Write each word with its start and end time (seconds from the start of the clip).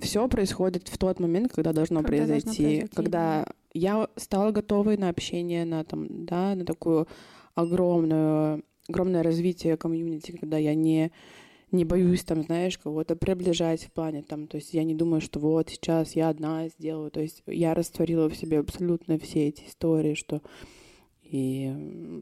Все 0.00 0.28
происходит 0.28 0.88
в 0.88 0.98
тот 0.98 1.20
момент, 1.20 1.52
когда 1.54 1.72
должно 1.72 2.02
Когда 2.02 2.18
должно 2.18 2.42
произойти. 2.42 2.62
произойти, 2.62 2.94
когда 2.94 3.46
я 3.72 4.08
стала 4.16 4.50
готовой 4.50 4.98
на 4.98 5.08
общение, 5.08 5.64
на 5.64 5.84
там, 5.84 6.26
да, 6.26 6.54
на 6.54 6.66
такую 6.66 7.08
огромную, 7.54 8.62
огромное 8.88 9.22
развитие 9.22 9.76
комьюнити, 9.76 10.32
когда 10.32 10.58
я 10.58 10.74
не 10.74 11.10
не 11.70 11.86
боюсь 11.86 12.22
там, 12.22 12.42
знаешь, 12.42 12.76
кого-то 12.76 13.16
приближать 13.16 13.84
в 13.84 13.92
плане 13.92 14.22
там, 14.22 14.46
то 14.46 14.58
есть 14.58 14.74
я 14.74 14.84
не 14.84 14.94
думаю, 14.94 15.22
что 15.22 15.40
вот 15.40 15.70
сейчас 15.70 16.14
я 16.14 16.28
одна 16.28 16.68
сделаю, 16.68 17.10
то 17.10 17.20
есть 17.22 17.42
я 17.46 17.72
растворила 17.72 18.28
в 18.28 18.36
себе 18.36 18.58
абсолютно 18.58 19.18
все 19.18 19.48
эти 19.48 19.64
истории, 19.66 20.12
что 20.12 20.42
и 21.22 21.72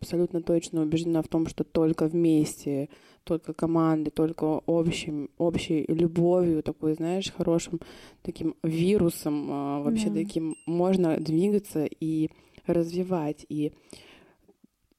абсолютно 0.01 0.41
точно 0.41 0.83
убеждена 0.83 1.21
в 1.23 1.27
том, 1.27 1.49
что 1.49 1.65
только 1.65 2.07
вместе, 2.07 2.91
только 3.25 3.53
командой, 3.55 4.11
только 4.11 4.61
общим, 4.69 5.31
общей 5.37 5.85
любовью, 5.89 6.63
такой, 6.63 6.95
знаешь, 6.95 7.33
хорошим 7.33 7.81
таким 8.23 8.55
вирусом, 8.63 9.49
а, 9.51 9.81
вообще 9.83 10.11
Да. 10.11 10.21
таким 10.21 10.55
можно 10.65 11.17
двигаться 11.19 11.87
и 11.87 12.31
развивать. 12.67 13.47
И 13.49 13.73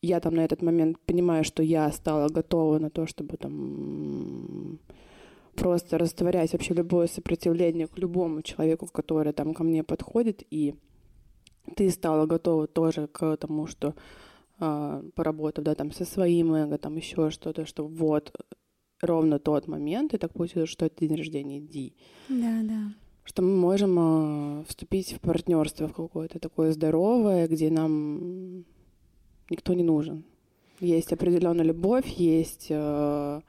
я 0.02 0.20
там 0.20 0.36
на 0.36 0.42
этот 0.46 0.62
момент 0.62 1.00
понимаю, 1.06 1.44
что 1.44 1.62
я 1.64 1.92
стала 1.92 2.30
готова 2.30 2.80
на 2.80 2.90
то, 2.90 3.06
чтобы 3.06 3.38
там 3.38 4.80
просто 5.56 5.98
растворять 5.98 6.54
вообще 6.54 6.74
любое 6.74 7.08
сопротивление 7.08 7.88
к 7.88 7.98
любому 7.98 8.42
человеку, 8.42 8.88
который 8.88 9.34
там 9.34 9.54
ко 9.54 9.64
мне 9.64 9.84
подходит, 9.84 10.44
и 10.50 10.76
ты 11.76 11.90
стала 11.92 12.26
готова 12.26 12.68
тоже 12.68 13.08
к 13.08 13.38
тому, 13.38 13.68
что 13.68 13.94
а, 14.60 15.04
поработав, 15.16 15.64
да, 15.64 15.76
там 15.76 15.92
со 15.92 16.06
своим 16.06 16.54
эго, 16.54 16.78
там 16.78 16.96
еще 16.96 17.30
что-то, 17.30 17.66
что 17.66 17.86
вот 17.86 18.34
ровно 19.02 19.40
тот 19.40 19.68
момент, 19.68 20.14
и 20.14 20.18
так 20.18 20.34
получилось, 20.34 20.70
что 20.70 20.86
это 20.86 21.06
день 21.06 21.16
рождения 21.16 21.60
Ди, 21.60 21.96
Да, 22.30 22.62
да. 22.64 22.94
что 23.24 23.42
мы 23.42 23.56
можем 23.56 23.98
а, 24.00 24.64
вступить 24.68 25.14
в 25.14 25.20
партнерство 25.20 25.88
в 25.88 25.94
какое-то 25.94 26.40
такое 26.40 26.72
здоровое, 26.74 27.48
где 27.48 27.70
нам 27.70 28.66
никто 29.52 29.74
не 29.74 29.84
нужен. 29.84 30.24
Есть 30.80 31.14
определенная 31.14 31.66
любовь, 31.66 32.08
есть 32.08 32.68
э, 32.70 33.42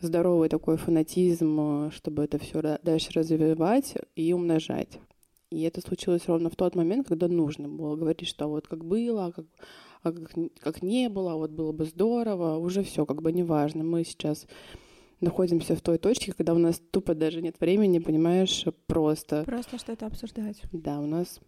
здоровый 0.00 0.50
такой 0.50 0.76
фанатизм, 0.76 1.86
э, 1.86 1.90
чтобы 1.92 2.24
это 2.24 2.38
все 2.38 2.78
дальше 2.82 3.10
развивать 3.14 3.94
и 4.16 4.34
умножать. 4.34 4.98
И 5.50 5.62
это 5.62 5.80
случилось 5.80 6.28
ровно 6.28 6.50
в 6.50 6.56
тот 6.56 6.74
момент, 6.74 7.08
когда 7.08 7.26
нужно 7.26 7.68
было 7.68 7.96
говорить, 7.96 8.28
что 8.28 8.48
вот 8.48 8.68
как 8.68 8.84
было, 8.84 9.26
а 9.26 9.32
как, 9.32 9.46
а 10.02 10.12
как, 10.12 10.30
как 10.60 10.82
не 10.82 11.08
было, 11.08 11.32
а 11.32 11.36
вот 11.36 11.52
было 11.52 11.72
бы 11.72 11.86
здорово, 11.86 12.58
уже 12.58 12.82
все 12.82 13.06
как 13.06 13.22
бы 13.22 13.32
неважно. 13.32 13.82
Мы 13.82 14.04
сейчас 14.04 14.46
находимся 15.20 15.74
в 15.74 15.80
той 15.80 15.96
точке, 15.96 16.32
когда 16.32 16.52
у 16.52 16.58
нас 16.58 16.82
тупо 16.90 17.14
даже 17.14 17.40
нет 17.40 17.56
времени, 17.60 17.98
понимаешь, 17.98 18.66
просто. 18.86 19.44
Просто 19.44 19.78
что-то 19.78 20.06
обсуждать. 20.06 20.60
Да, 20.72 21.00
у 21.00 21.06
нас 21.06 21.40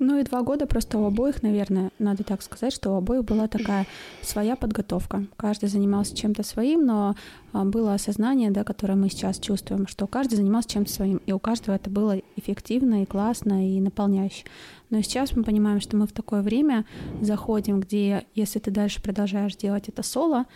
Ну 0.00 0.18
и 0.18 0.22
два 0.22 0.40
года 0.40 0.66
просто 0.66 0.96
у 0.96 1.04
обоих, 1.04 1.42
наверное, 1.42 1.90
надо 1.98 2.24
так 2.24 2.40
сказать, 2.40 2.72
что 2.72 2.92
у 2.92 2.96
обоих 2.96 3.22
была 3.22 3.48
такая 3.48 3.86
своя 4.22 4.56
подготовка. 4.56 5.26
Каждый 5.36 5.68
занимался 5.68 6.16
чем-то 6.16 6.42
своим, 6.42 6.86
но 6.86 7.16
а, 7.52 7.66
было 7.66 7.92
осознание, 7.92 8.50
да, 8.50 8.64
которое 8.64 8.94
мы 8.94 9.10
сейчас 9.10 9.38
чувствуем, 9.38 9.86
что 9.86 10.06
каждый 10.06 10.36
занимался 10.36 10.70
чем-то 10.70 10.90
своим, 10.90 11.20
и 11.26 11.32
у 11.32 11.38
каждого 11.38 11.74
это 11.74 11.90
было 11.90 12.18
эффективно 12.36 13.02
и 13.02 13.04
классно 13.04 13.76
и 13.76 13.78
наполняюще. 13.78 14.44
Но 14.88 15.02
сейчас 15.02 15.36
мы 15.36 15.44
понимаем, 15.44 15.80
что 15.82 15.98
мы 15.98 16.06
в 16.06 16.12
такое 16.12 16.40
время 16.40 16.86
заходим, 17.20 17.80
где 17.80 18.24
если 18.34 18.58
ты 18.58 18.70
дальше 18.70 19.02
продолжаешь 19.02 19.54
делать 19.54 19.90
это 19.90 20.02
соло, 20.02 20.46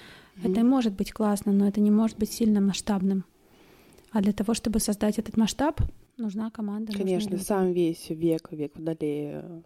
это 0.42 0.60
и 0.60 0.64
может 0.64 0.94
быть 0.94 1.12
классно, 1.12 1.52
но 1.52 1.68
это 1.68 1.82
не 1.82 1.90
может 1.90 2.16
быть 2.16 2.32
сильно 2.32 2.62
масштабным. 2.62 3.26
А 4.10 4.22
для 4.22 4.32
того, 4.32 4.54
чтобы 4.54 4.80
создать 4.80 5.18
этот 5.18 5.36
масштаб, 5.36 5.82
нужна 6.16 6.50
команда. 6.50 6.92
Конечно, 6.92 7.38
сам 7.38 7.72
весь 7.72 8.08
век, 8.10 8.48
век 8.52 8.72
водолея, 8.76 9.62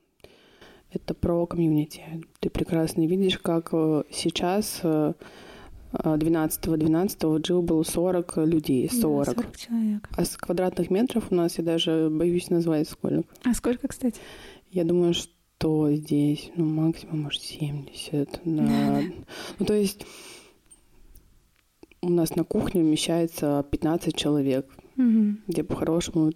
это 0.93 1.15
про 1.15 1.47
комьюнити. 1.47 2.03
Ты 2.41 2.51
прекрасно 2.51 3.07
видишь, 3.07 3.39
как 3.39 3.71
э, 3.73 4.05
сейчас 4.11 4.81
э, 4.83 5.13
12-12 5.93 7.41
Джил 7.41 7.63
был 7.63 7.85
40 7.85 8.37
людей, 8.39 8.89
Да, 8.89 8.97
40. 9.01 9.35
40 9.35 9.57
человек. 9.57 10.09
А 10.17 10.25
с 10.25 10.37
квадратных 10.37 10.91
метров 10.91 11.31
у 11.31 11.35
нас, 11.35 11.59
я 11.59 11.65
даже 11.65 12.09
боюсь 12.11 12.51
назвать 12.51 12.89
сколько. 12.89 13.25
А 13.45 13.55
сколько, 13.55 13.89
кстати? 13.89 14.21
Я 14.71 14.85
думаю, 14.85 15.15
что 15.15 15.93
здесь, 15.93 16.51
ну, 16.57 16.65
максимум, 16.67 17.23
может, 17.23 17.43
70. 17.43 18.45
на- 18.45 19.03
Ну, 19.59 19.67
то 19.67 19.75
есть 19.75 20.05
у 22.01 22.09
нас 22.11 22.37
на 22.37 22.45
кухне 22.45 22.83
вмещается 22.83 23.65
15 23.71 24.15
человек, 24.15 24.67
Мгм. 24.99 25.45
где 25.47 25.63
по-хорошему, 25.63 26.33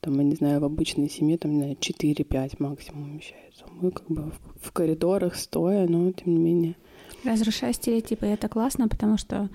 там, 0.00 0.18
я 0.18 0.24
не 0.24 0.34
знаю, 0.34 0.60
в 0.60 0.64
обычной 0.64 1.08
семье, 1.08 1.38
там, 1.38 1.52
не 1.52 1.58
знаю, 1.60 1.76
4-5 1.76 2.58
максимум 2.58 3.12
вмещается. 3.12 3.64
Мы 3.70 3.92
как 3.92 4.08
бы 4.08 4.32
в, 4.32 4.66
в 4.66 4.72
коридорах 4.72 5.36
стоя, 5.36 5.86
но 5.86 6.10
тем 6.10 6.34
не 6.34 6.40
менее. 6.40 6.76
Разрушая 7.24 7.72
стереотипы, 7.72 8.26
это 8.26 8.48
классно, 8.48 8.88
потому 8.88 9.16
что 9.16 9.48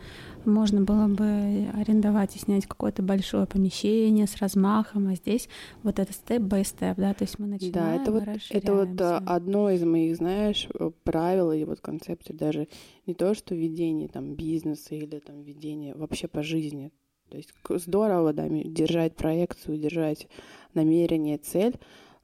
можно 0.46 0.82
было 0.82 1.08
бы 1.10 1.68
арендовать 1.74 2.38
и 2.38 2.40
снять 2.40 2.66
какое-то 2.66 3.04
большое 3.04 3.46
помещение 3.46 4.26
с 4.26 4.38
размахом, 4.38 5.10
а 5.10 5.16
здесь 5.16 5.50
вот 5.84 6.00
это 6.00 6.14
степ-бай-степ, 6.14 6.96
да, 6.96 7.14
то 7.14 7.26
есть 7.26 7.40
мы 7.40 7.48
начинаем 7.48 7.74
да, 7.74 8.02
это 8.02 8.12
вот, 8.14 8.24
это 8.50 8.74
вот 8.74 9.02
а, 9.02 9.18
одно 9.26 9.70
из 9.70 9.84
моих, 9.84 10.16
знаешь, 10.16 10.70
правил 11.04 11.52
и 11.52 11.66
вот 11.66 11.82
концепций 11.82 12.34
даже 12.34 12.70
не 13.06 13.14
то, 13.14 13.34
что 13.34 13.54
ведение 13.56 14.08
там 14.08 14.36
бизнеса 14.36 14.96
или 14.96 15.20
там 15.20 15.42
ведение 15.42 15.94
вообще 15.96 16.30
по 16.30 16.44
жизни. 16.44 16.94
То 17.30 17.38
есть 17.38 17.54
здорово, 17.70 18.34
да, 18.34 18.48
держать 18.48 19.16
проекцию, 19.16 19.78
держать 19.78 20.28
намерение, 20.74 21.38
цель, 21.38 21.76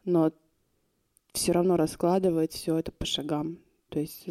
но 0.06 0.32
все 1.34 1.52
равно 1.52 1.78
раскладывать 1.78 2.54
все 2.54 2.78
это 2.78 2.92
по 2.92 3.06
шагам. 3.06 3.58
То 3.90 4.00
есть 4.00 4.28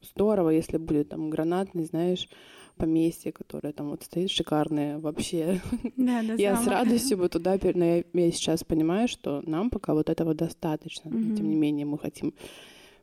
здорово, 0.00 0.50
если 0.50 0.78
будет 0.78 1.08
там 1.08 1.30
гранатный, 1.30 1.84
знаешь, 1.84 2.28
поместье, 2.76 3.32
которое 3.32 3.72
там 3.72 3.90
вот 3.90 4.02
стоит 4.02 4.30
шикарное 4.30 4.98
вообще. 4.98 5.60
Да, 5.96 6.22
да, 6.22 6.34
Я 6.34 6.56
с 6.56 6.66
радостью 6.66 7.18
бы 7.18 7.28
туда, 7.28 7.58
но 7.74 7.84
я, 7.84 8.04
я 8.12 8.32
сейчас 8.32 8.64
понимаю, 8.64 9.08
что 9.08 9.42
нам 9.46 9.70
пока 9.70 9.94
вот 9.94 10.10
этого 10.10 10.34
достаточно. 10.34 11.10
Но 11.10 11.18
Мгм. 11.18 11.36
Тем 11.36 11.48
не 11.48 11.56
менее, 11.56 11.86
мы 11.86 11.98
хотим... 11.98 12.34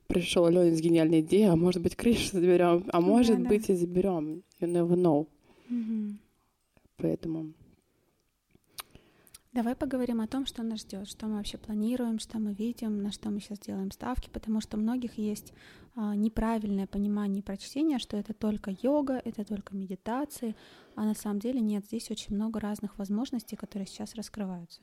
Пришел 0.07 0.45
Алене 0.45 0.75
с 0.75 0.81
гениальной 0.81 1.21
идеей, 1.21 1.45
а 1.45 1.55
может 1.55 1.81
быть, 1.81 1.95
крышу 1.95 2.33
заберем, 2.33 2.83
а 2.91 2.99
может 2.99 3.37
Да-да. 3.37 3.49
быть, 3.49 3.69
и 3.69 3.73
заберем. 3.73 4.43
You 4.59 4.67
never 4.67 4.95
know. 4.95 5.27
Мгм. 5.69 6.19
Поэтому 6.97 7.53
Давай 9.53 9.75
поговорим 9.75 10.19
о 10.19 10.27
том, 10.27 10.47
что 10.47 10.63
нас 10.63 10.79
ждет, 10.79 11.07
что 11.07 11.27
мы 11.27 11.35
вообще 11.37 11.59
планируем, 11.59 12.17
что 12.17 12.39
мы 12.39 12.53
видим, 12.53 13.03
на 13.03 13.11
что 13.11 13.29
мы 13.29 13.39
сейчас 13.39 13.59
делаем 13.59 13.91
ставки, 13.91 14.27
потому 14.33 14.61
что 14.61 14.77
у 14.77 14.79
многих 14.79 15.19
есть 15.19 15.53
а, 15.95 16.15
неправильное 16.15 16.87
понимание 16.87 17.41
и 17.41 17.45
прочтение, 17.45 17.99
что 17.99 18.17
это 18.17 18.33
только 18.33 18.75
йога, 18.81 19.21
это 19.23 19.45
только 19.45 19.75
медитации, 19.75 20.55
а 20.95 21.05
на 21.05 21.13
самом 21.13 21.39
деле 21.39 21.61
нет, 21.61 21.85
здесь 21.85 22.09
очень 22.09 22.33
много 22.33 22.59
разных 22.59 22.97
возможностей, 22.97 23.55
которые 23.55 23.85
сейчас 23.85 24.15
раскрываются. 24.15 24.81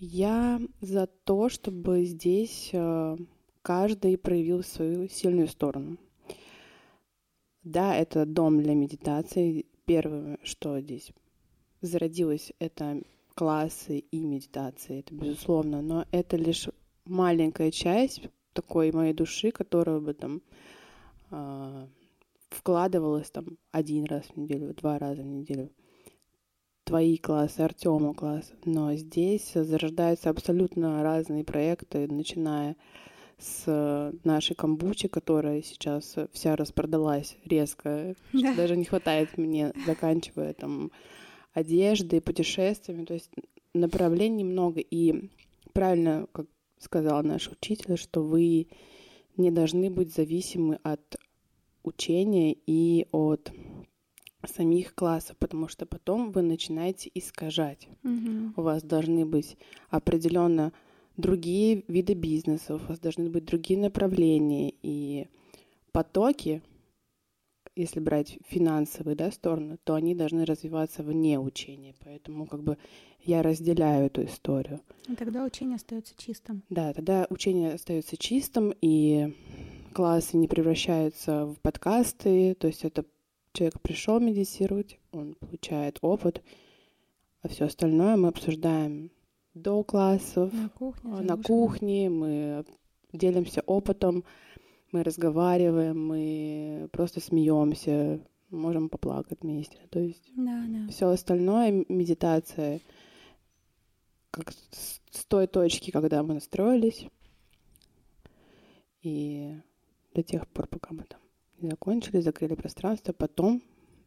я 0.00 0.60
за 0.80 1.06
то, 1.06 1.48
чтобы 1.48 2.04
здесь 2.04 2.70
э, 2.72 3.16
каждый 3.62 4.18
проявил 4.18 4.64
свою 4.64 5.08
сильную 5.08 5.46
сторону. 5.46 5.98
Да, 7.62 7.94
это 7.94 8.26
дом 8.26 8.60
для 8.60 8.74
медитации. 8.74 9.66
Первое, 9.88 10.38
что 10.42 10.78
здесь 10.80 11.10
зародилось, 11.80 12.52
это 12.58 13.00
классы 13.34 14.00
и 14.00 14.20
медитации, 14.22 14.98
это 15.00 15.14
безусловно, 15.14 15.80
но 15.80 16.04
это 16.10 16.36
лишь 16.36 16.68
маленькая 17.06 17.70
часть 17.70 18.20
такой 18.52 18.92
моей 18.92 19.14
души, 19.14 19.50
которая 19.50 19.98
бы 19.98 20.12
там 20.12 20.42
а, 21.30 21.88
вкладывалась 22.50 23.30
там 23.30 23.56
один 23.72 24.04
раз 24.04 24.26
в 24.26 24.36
неделю, 24.36 24.74
два 24.74 24.98
раза 24.98 25.22
в 25.22 25.26
неделю. 25.26 25.70
Твои 26.84 27.16
классы, 27.16 27.60
Артема 27.60 28.12
класс. 28.12 28.52
Но 28.66 28.94
здесь 28.94 29.52
зарождаются 29.54 30.28
абсолютно 30.28 31.02
разные 31.02 31.44
проекты, 31.44 32.06
начиная 32.08 32.76
с 33.38 34.12
нашей 34.24 34.56
камбучи, 34.56 35.08
которая 35.08 35.62
сейчас 35.62 36.16
вся 36.32 36.56
распродалась 36.56 37.36
резко, 37.44 38.14
Да. 38.32 38.54
даже 38.54 38.76
не 38.76 38.84
хватает 38.84 39.38
мне, 39.38 39.72
заканчивая 39.86 40.54
там 40.54 40.90
одеждой, 41.52 42.20
путешествиями. 42.20 43.04
То 43.04 43.14
есть 43.14 43.30
направлений 43.74 44.44
много. 44.44 44.80
И 44.80 45.30
правильно, 45.72 46.26
как 46.32 46.46
сказал 46.78 47.22
наш 47.22 47.48
учитель, 47.48 47.96
что 47.96 48.22
вы 48.22 48.68
не 49.36 49.50
должны 49.50 49.90
быть 49.90 50.12
зависимы 50.14 50.78
от 50.82 51.16
учения 51.84 52.56
и 52.66 53.06
от 53.12 53.52
самих 54.46 54.94
классов, 54.94 55.36
потому 55.38 55.68
что 55.68 55.86
потом 55.86 56.30
вы 56.32 56.42
начинаете 56.42 57.10
искажать. 57.14 57.88
Мгм. 58.02 58.54
У 58.56 58.62
вас 58.62 58.82
должны 58.82 59.24
быть 59.26 59.56
определенно 59.90 60.72
другие 61.18 61.84
виды 61.88 62.14
бизнеса, 62.14 62.76
у 62.76 62.78
вас 62.78 62.98
должны 62.98 63.28
быть 63.28 63.44
другие 63.44 63.78
направления 63.78 64.72
и 64.82 65.26
потоки, 65.92 66.62
если 67.76 68.00
брать 68.00 68.38
финансовые 68.48 69.14
да, 69.14 69.30
стороны, 69.30 69.78
то 69.84 69.94
они 69.94 70.14
должны 70.14 70.44
развиваться 70.44 71.02
вне 71.02 71.38
учения. 71.38 71.94
Поэтому 72.04 72.46
как 72.46 72.62
бы 72.62 72.78
я 73.22 73.42
разделяю 73.42 74.06
эту 74.06 74.24
историю. 74.24 74.80
И 75.08 75.14
тогда 75.14 75.44
учение 75.44 75.76
остается 75.76 76.14
чистым. 76.16 76.62
Да, 76.70 76.92
тогда 76.92 77.26
учение 77.30 77.74
остается 77.74 78.16
чистым, 78.16 78.72
и 78.80 79.34
классы 79.92 80.36
не 80.36 80.48
превращаются 80.48 81.46
в 81.46 81.56
подкасты. 81.60 82.54
То 82.54 82.68
есть 82.68 82.84
это 82.84 83.04
человек 83.52 83.80
пришел 83.80 84.18
медитировать, 84.18 84.98
он 85.12 85.34
получает 85.34 85.98
опыт, 86.00 86.42
а 87.42 87.48
все 87.48 87.66
остальное 87.66 88.16
мы 88.16 88.28
обсуждаем 88.28 89.10
до 89.62 89.82
классов, 89.84 90.52
На 90.52 90.68
кухне. 90.68 91.02
за 91.10 91.22
на 91.22 91.34
ужином. 91.34 91.42
кухне, 91.42 92.10
мы 92.10 92.64
делимся 93.12 93.62
опытом, 93.66 94.24
мы 94.92 95.02
разговариваем, 95.02 96.06
мы 96.06 96.88
просто 96.92 97.20
смеемся, 97.20 98.20
можем 98.50 98.88
поплакать 98.88 99.38
вместе. 99.42 99.78
То 99.90 99.98
есть 100.00 100.30
Да, 100.36 100.64
да. 100.68 100.88
все 100.88 101.08
остальное 101.08 101.84
медитация 101.88 102.80
как 104.30 104.52
с 105.12 105.24
той 105.26 105.46
точки, 105.46 105.90
когда 105.90 106.22
мы 106.22 106.34
настроились, 106.34 107.06
и 109.02 109.54
до 110.14 110.22
тех 110.22 110.46
пор, 110.48 110.66
пока 110.66 110.94
мы 110.94 111.04
там 111.04 111.20
не 111.60 111.70
закончили, 111.70 112.20
закрыли 112.20 112.54
пространство, 112.54 113.12
потом 113.12 113.62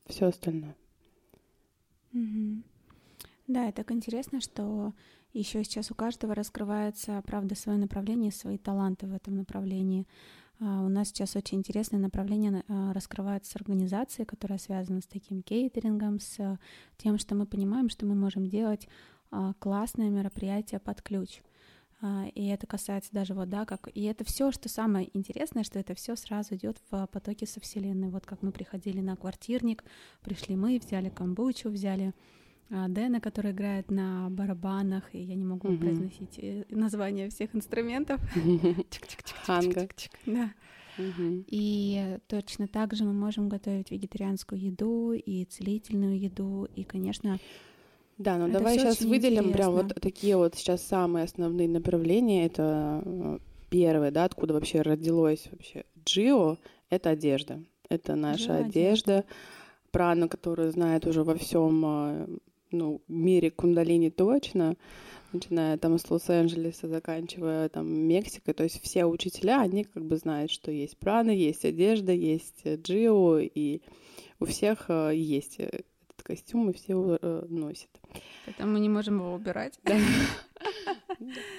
все 0.06 0.26
остальное. 0.28 0.76
Мгм. 2.12 2.64
Да, 3.48 3.68
и 3.70 3.72
так 3.72 3.92
интересно, 3.92 4.42
что 4.42 4.94
еще 5.34 5.64
сейчас 5.64 5.92
у 5.92 5.96
каждого 5.96 6.36
раскрывается, 6.36 7.22
правда, 7.26 7.56
свое 7.56 7.78
направление, 7.78 8.32
свои 8.32 8.58
таланты 8.58 9.08
в 9.08 9.14
этом 9.14 9.36
направлении. 9.36 10.08
А, 10.60 10.82
У 10.84 10.90
нас 10.90 11.08
сейчас 11.08 11.36
очень 11.36 11.58
интересное 11.60 12.00
направление 12.00 12.52
на- 12.52 12.64
а, 12.68 12.94
раскрывается 12.94 13.52
с 13.52 13.56
организацией, 13.56 14.26
которая 14.26 14.60
связана 14.60 15.02
с 15.02 15.08
таким 15.08 15.42
кейтерингом, 15.42 16.20
с 16.20 16.40
а, 16.40 16.60
тем, 16.98 17.18
что 17.18 17.34
мы 17.36 17.46
понимаем, 17.46 17.90
что 17.90 18.06
мы 18.06 18.16
можем 18.16 18.46
делать 18.48 18.88
классные 19.60 20.10
мероприятия 20.10 20.78
под 20.78 21.02
ключ. 21.02 21.42
И 22.34 22.48
это 22.48 22.68
касается 22.68 23.14
даже 23.14 23.34
вот, 23.34 23.48
да, 23.48 23.64
как... 23.66 23.88
И 23.94 24.04
это 24.04 24.26
все, 24.26 24.52
что 24.52 24.68
самое 24.68 25.10
интересное, 25.18 25.64
что 25.64 25.80
это 25.80 25.96
все 25.96 26.18
сразу 26.18 26.56
идет 26.56 26.82
в 26.90 27.08
потоке 27.08 27.46
со 27.46 27.62
Вселенной. 27.62 28.10
Вот 28.10 28.26
как 28.26 28.42
мы 28.42 28.52
приходили 28.52 29.00
на 29.00 29.16
квартирник, 29.16 29.86
пришли 30.22 30.58
мы, 30.58 30.82
взяли 30.86 31.08
камбучу, 31.08 31.70
взяли 31.70 32.14
Дэна, 32.72 33.20
который 33.20 33.52
играет 33.52 33.92
на 33.92 34.30
барабанах, 34.30 35.14
и 35.14 35.20
я 35.22 35.36
не 35.36 35.44
могу 35.44 35.68
Мгм. 35.68 35.80
произносить 35.80 36.40
э, 36.40 36.64
названия 36.70 37.30
всех 37.30 37.54
инструментов. 37.56 38.20
Ханга. 39.46 39.88
Да. 40.26 40.52
И 41.48 42.18
точно 42.28 42.68
так 42.68 42.94
же 42.96 43.04
мы 43.06 43.14
можем 43.14 43.50
готовить 43.50 43.92
вегетарианскую 43.92 44.62
еду 44.62 45.14
и 45.14 45.46
целительную 45.46 46.20
еду, 46.20 46.68
и, 46.76 46.84
конечно, 46.84 47.40
Да, 48.18 48.38
ну 48.38 48.46
Это 48.48 48.60
давай 48.60 48.78
сейчас 48.78 49.02
выделим 49.02 49.52
прям 49.52 49.72
интересно. 49.72 49.94
вот 49.94 50.02
такие 50.02 50.38
вот 50.38 50.56
сейчас 50.56 50.84
самые 50.84 51.24
основные 51.26 51.68
направления. 51.68 52.46
Это 52.46 53.02
э, 53.04 53.40
первое, 53.70 54.12
да, 54.12 54.26
откуда 54.26 54.54
вообще 54.54 54.82
родилось 54.82 55.48
вообще 55.52 55.86
Джио, 56.06 56.58
это 56.90 57.10
одежда. 57.12 57.60
Это 57.90 58.16
наша 58.16 58.60
Джио 58.62 58.66
одежда, 58.68 59.26
прана, 59.92 60.28
которую 60.28 60.72
знает 60.72 61.08
уже 61.08 61.24
во 61.24 61.36
всем 61.36 62.40
ну, 62.72 63.02
мире 63.08 63.52
кундалини 63.52 64.10
точно, 64.10 64.76
начиная 65.34 65.78
там 65.78 65.98
с 65.98 66.10
Лос-Анджелеса, 66.10 66.88
заканчивая 66.88 67.70
там 67.70 67.88
Мексикой. 67.88 68.54
То 68.54 68.64
есть 68.64 68.82
все 68.82 69.06
учителя, 69.06 69.62
они 69.62 69.84
как 69.84 70.06
бы 70.06 70.18
знают, 70.18 70.52
что 70.52 70.72
есть 70.72 70.98
прана, 70.98 71.32
есть 71.32 71.66
одежда, 71.66 72.12
есть 72.12 72.62
э, 72.64 72.76
Джио, 72.76 73.40
и 73.40 73.82
у 74.40 74.46
всех 74.46 74.86
э, 74.90 75.12
есть 75.16 75.60
э, 75.60 75.66
этот 75.66 76.24
костюм, 76.24 76.70
и 76.70 76.74
все 76.74 76.94
его 76.94 77.20
носят. 77.50 77.90
поэтому 78.46 78.74
мы 78.74 78.80
не 78.80 78.90
можем 78.90 79.18
его 79.20 79.34
убирать. 79.34 79.80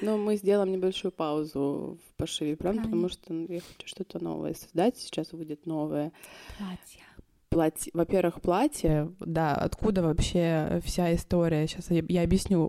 Но 0.03 0.17
мы 0.17 0.37
сделаем 0.37 0.73
небольшую 0.73 1.13
паузу 1.13 1.99
в 2.07 2.17
пошиве? 2.17 2.57
Правильно. 2.57 2.85
Потому 2.85 3.09
что 3.09 3.33
ну, 3.33 3.47
я 3.49 3.61
хочу 3.61 3.87
что-то 3.87 4.23
новое 4.23 4.55
создать. 4.55 4.97
Сейчас 4.99 5.33
выйдет 5.33 5.67
новое 5.67 6.13
Платье. 6.59 7.03
Платье. 7.53 7.91
Во-первых, 7.95 8.41
платье. 8.41 9.11
Да, 9.21 9.55
откуда 9.55 10.03
вообще 10.03 10.81
вся 10.85 11.15
история? 11.15 11.67
Сейчас 11.67 11.91
я, 11.91 12.03
я 12.09 12.23
объясню. 12.23 12.69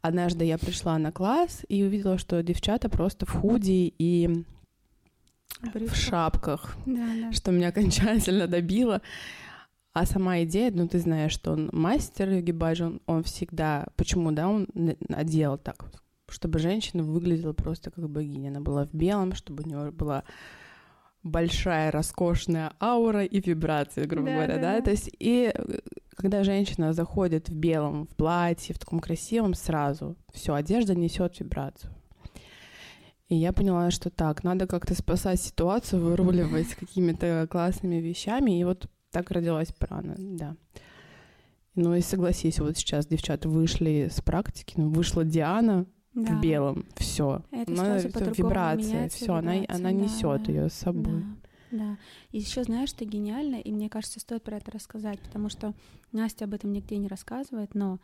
Однажды 0.00 0.44
я 0.44 0.58
пришла 0.58 0.98
на 0.98 1.12
класс 1.12 1.64
и 1.68 1.82
увидела, 1.84 2.18
что 2.18 2.42
девчата 2.42 2.88
просто 2.88 3.24
в 3.24 3.30
худи 3.30 3.94
и 3.98 4.44
в 5.62 5.72
Брюки. 5.72 5.94
шапках, 5.94 6.76
Да, 6.86 7.06
да. 7.20 7.32
что 7.32 7.52
меня 7.52 7.68
окончательно 7.68 8.48
добило. 8.48 9.00
А 9.92 10.06
сама 10.06 10.42
идея, 10.42 10.72
ну 10.72 10.88
ты 10.88 10.98
знаешь, 10.98 11.32
что 11.32 11.52
он 11.52 11.68
мастер 11.72 12.30
йоги 12.30 12.50
баджи, 12.50 12.86
он, 12.86 13.00
он 13.06 13.22
всегда, 13.22 13.86
почему, 13.96 14.32
да, 14.32 14.48
он 14.48 14.66
одел 15.10 15.58
так, 15.58 15.84
чтобы 16.28 16.58
женщина 16.58 17.02
выглядела 17.02 17.52
просто 17.52 17.90
как 17.90 18.08
богиня. 18.08 18.48
Она 18.48 18.60
была 18.60 18.86
в 18.86 18.94
белом, 18.94 19.34
чтобы 19.34 19.62
у 19.62 19.66
нее 19.66 19.90
была 19.92 20.24
большая, 21.22 21.90
роскошная 21.90 22.72
аура 22.80 23.24
и 23.24 23.40
вибрации, 23.40 24.04
грубо 24.04 24.26
Да, 24.26 24.34
говоря, 24.34 24.54
да, 24.56 24.60
да, 24.60 24.76
да. 24.78 24.82
то 24.82 24.90
есть 24.90 25.10
и 25.18 25.52
э, 25.54 25.78
когда 26.16 26.44
женщина 26.44 26.92
заходит 26.92 27.48
в 27.48 27.54
белом, 27.54 28.06
в 28.06 28.16
платье, 28.16 28.74
в 28.74 28.78
таком 28.78 29.00
красивом, 29.00 29.54
сразу 29.54 30.16
все, 30.32 30.54
одежда 30.54 30.94
несет 30.94 31.38
вибрацию. 31.40 31.92
И 33.28 33.36
я 33.36 33.52
поняла, 33.52 33.90
что 33.90 34.10
так, 34.10 34.44
надо 34.44 34.66
как-то 34.66 34.94
спасать 34.94 35.40
ситуацию, 35.40 36.02
выруливать 36.02 36.74
какими-то 36.74 37.46
классными 37.50 37.96
вещами. 37.96 38.60
И 38.60 38.64
вот 38.64 38.90
так 39.10 39.30
родилась 39.30 39.72
прана, 39.72 40.14
да. 40.18 40.54
Ну 41.74 41.94
и 41.94 42.02
согласись, 42.02 42.58
вот 42.58 42.76
сейчас 42.76 43.06
девчата 43.06 43.48
вышли 43.48 44.10
с 44.12 44.20
практики, 44.20 44.74
ну, 44.76 44.90
вышла 44.90 45.24
Диана 45.24 45.86
Да. 46.14 46.34
в 46.34 46.40
белом, 46.40 46.84
все. 46.96 47.42
Это 47.50 47.74
сразу 47.74 48.08
по-другому 48.10 48.48
вибрация, 48.48 49.08
все, 49.08 49.34
она, 49.34 49.52
она 49.68 49.90
да, 49.90 49.92
несет 49.92 50.42
да. 50.44 50.52
ее 50.52 50.68
с 50.68 50.74
собой. 50.74 51.24
Да, 51.70 51.78
да. 51.78 51.98
И 52.32 52.38
еще 52.38 52.64
знаешь, 52.64 52.90
что 52.90 53.04
гениально, 53.04 53.56
и 53.56 53.72
мне 53.72 53.88
кажется, 53.88 54.20
стоит 54.20 54.42
про 54.42 54.58
это 54.58 54.70
рассказать, 54.70 55.20
потому 55.20 55.48
что 55.48 55.74
Настя 56.12 56.44
об 56.44 56.54
этом 56.54 56.72
нигде 56.72 56.98
не 56.98 57.08
рассказывает, 57.08 57.74
но 57.74 57.98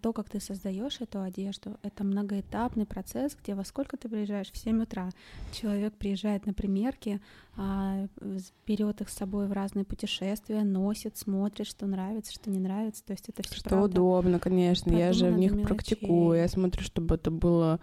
то, 0.00 0.12
как 0.12 0.28
ты 0.28 0.40
создаешь 0.40 1.00
эту 1.00 1.22
одежду, 1.22 1.78
это 1.82 2.04
многоэтапный 2.04 2.84
процесс, 2.84 3.36
где 3.42 3.54
во 3.54 3.64
сколько 3.64 3.96
ты 3.96 4.08
приезжаешь? 4.08 4.50
В 4.52 4.58
7 4.58 4.82
утра. 4.82 5.08
Человек 5.52 5.94
приезжает 5.94 6.46
на 6.46 6.52
примерки, 6.52 7.20
а, 7.56 8.06
берет 8.66 9.00
их 9.00 9.08
с 9.08 9.14
собой 9.14 9.46
в 9.46 9.52
разные 9.52 9.84
путешествия, 9.84 10.64
носит, 10.64 11.16
смотрит, 11.16 11.66
что 11.66 11.86
нравится, 11.86 12.32
что 12.32 12.50
не 12.50 12.60
нравится. 12.60 13.04
То 13.04 13.12
есть 13.12 13.28
это 13.28 13.42
все 13.42 13.56
Что 13.56 13.80
удобно, 13.80 14.38
конечно. 14.38 14.92
Я 14.92 15.12
же 15.12 15.26
в 15.26 15.28
продумано 15.28 15.40
них 15.40 15.52
мелочей. 15.52 15.66
практикую. 15.66 16.38
Я 16.38 16.48
смотрю, 16.48 16.82
чтобы 16.82 17.14
это 17.14 17.30
было 17.30 17.74
а, 17.74 17.80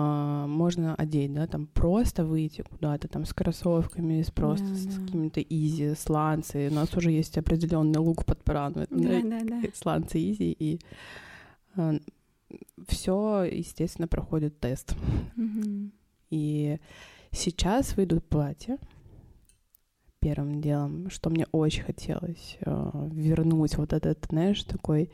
можно 0.00 0.94
одеть, 0.94 1.32
да, 1.32 1.46
там 1.46 1.66
просто 1.66 2.24
выйти 2.24 2.62
куда-то 2.62 3.08
там 3.08 3.24
с 3.24 3.32
кроссовками, 3.32 4.22
с 4.22 4.30
просто 4.30 4.66
Да, 4.66 4.74
с 4.74 4.84
да. 4.86 5.00
какими-то 5.00 5.40
изи, 5.40 5.94
сланцы. 5.94 6.68
У 6.70 6.74
нас 6.74 6.94
уже 6.96 7.10
есть 7.10 7.38
определенный 7.38 7.98
лук 8.00 8.24
под 8.24 8.42
прану. 8.44 8.80
Это, 8.82 8.94
Да, 8.94 9.20
да, 9.22 9.40
да. 9.44 9.62
Сланцы 9.74 10.18
изи 10.18 10.52
и 10.58 10.80
все, 12.88 13.42
естественно, 13.50 14.08
проходит 14.08 14.58
тест. 14.60 14.94
Мгм. 15.36 15.92
И 16.30 16.78
сейчас 17.30 17.96
выйдут 17.96 18.28
платья. 18.28 18.78
Первым 20.20 20.60
делом, 20.60 21.10
что 21.10 21.30
мне 21.30 21.46
очень 21.52 21.82
хотелось 21.84 22.56
э, 22.60 23.08
вернуть 23.12 23.76
вот 23.76 23.92
этот, 23.92 24.26
знаешь, 24.30 24.62
такой 24.64 25.10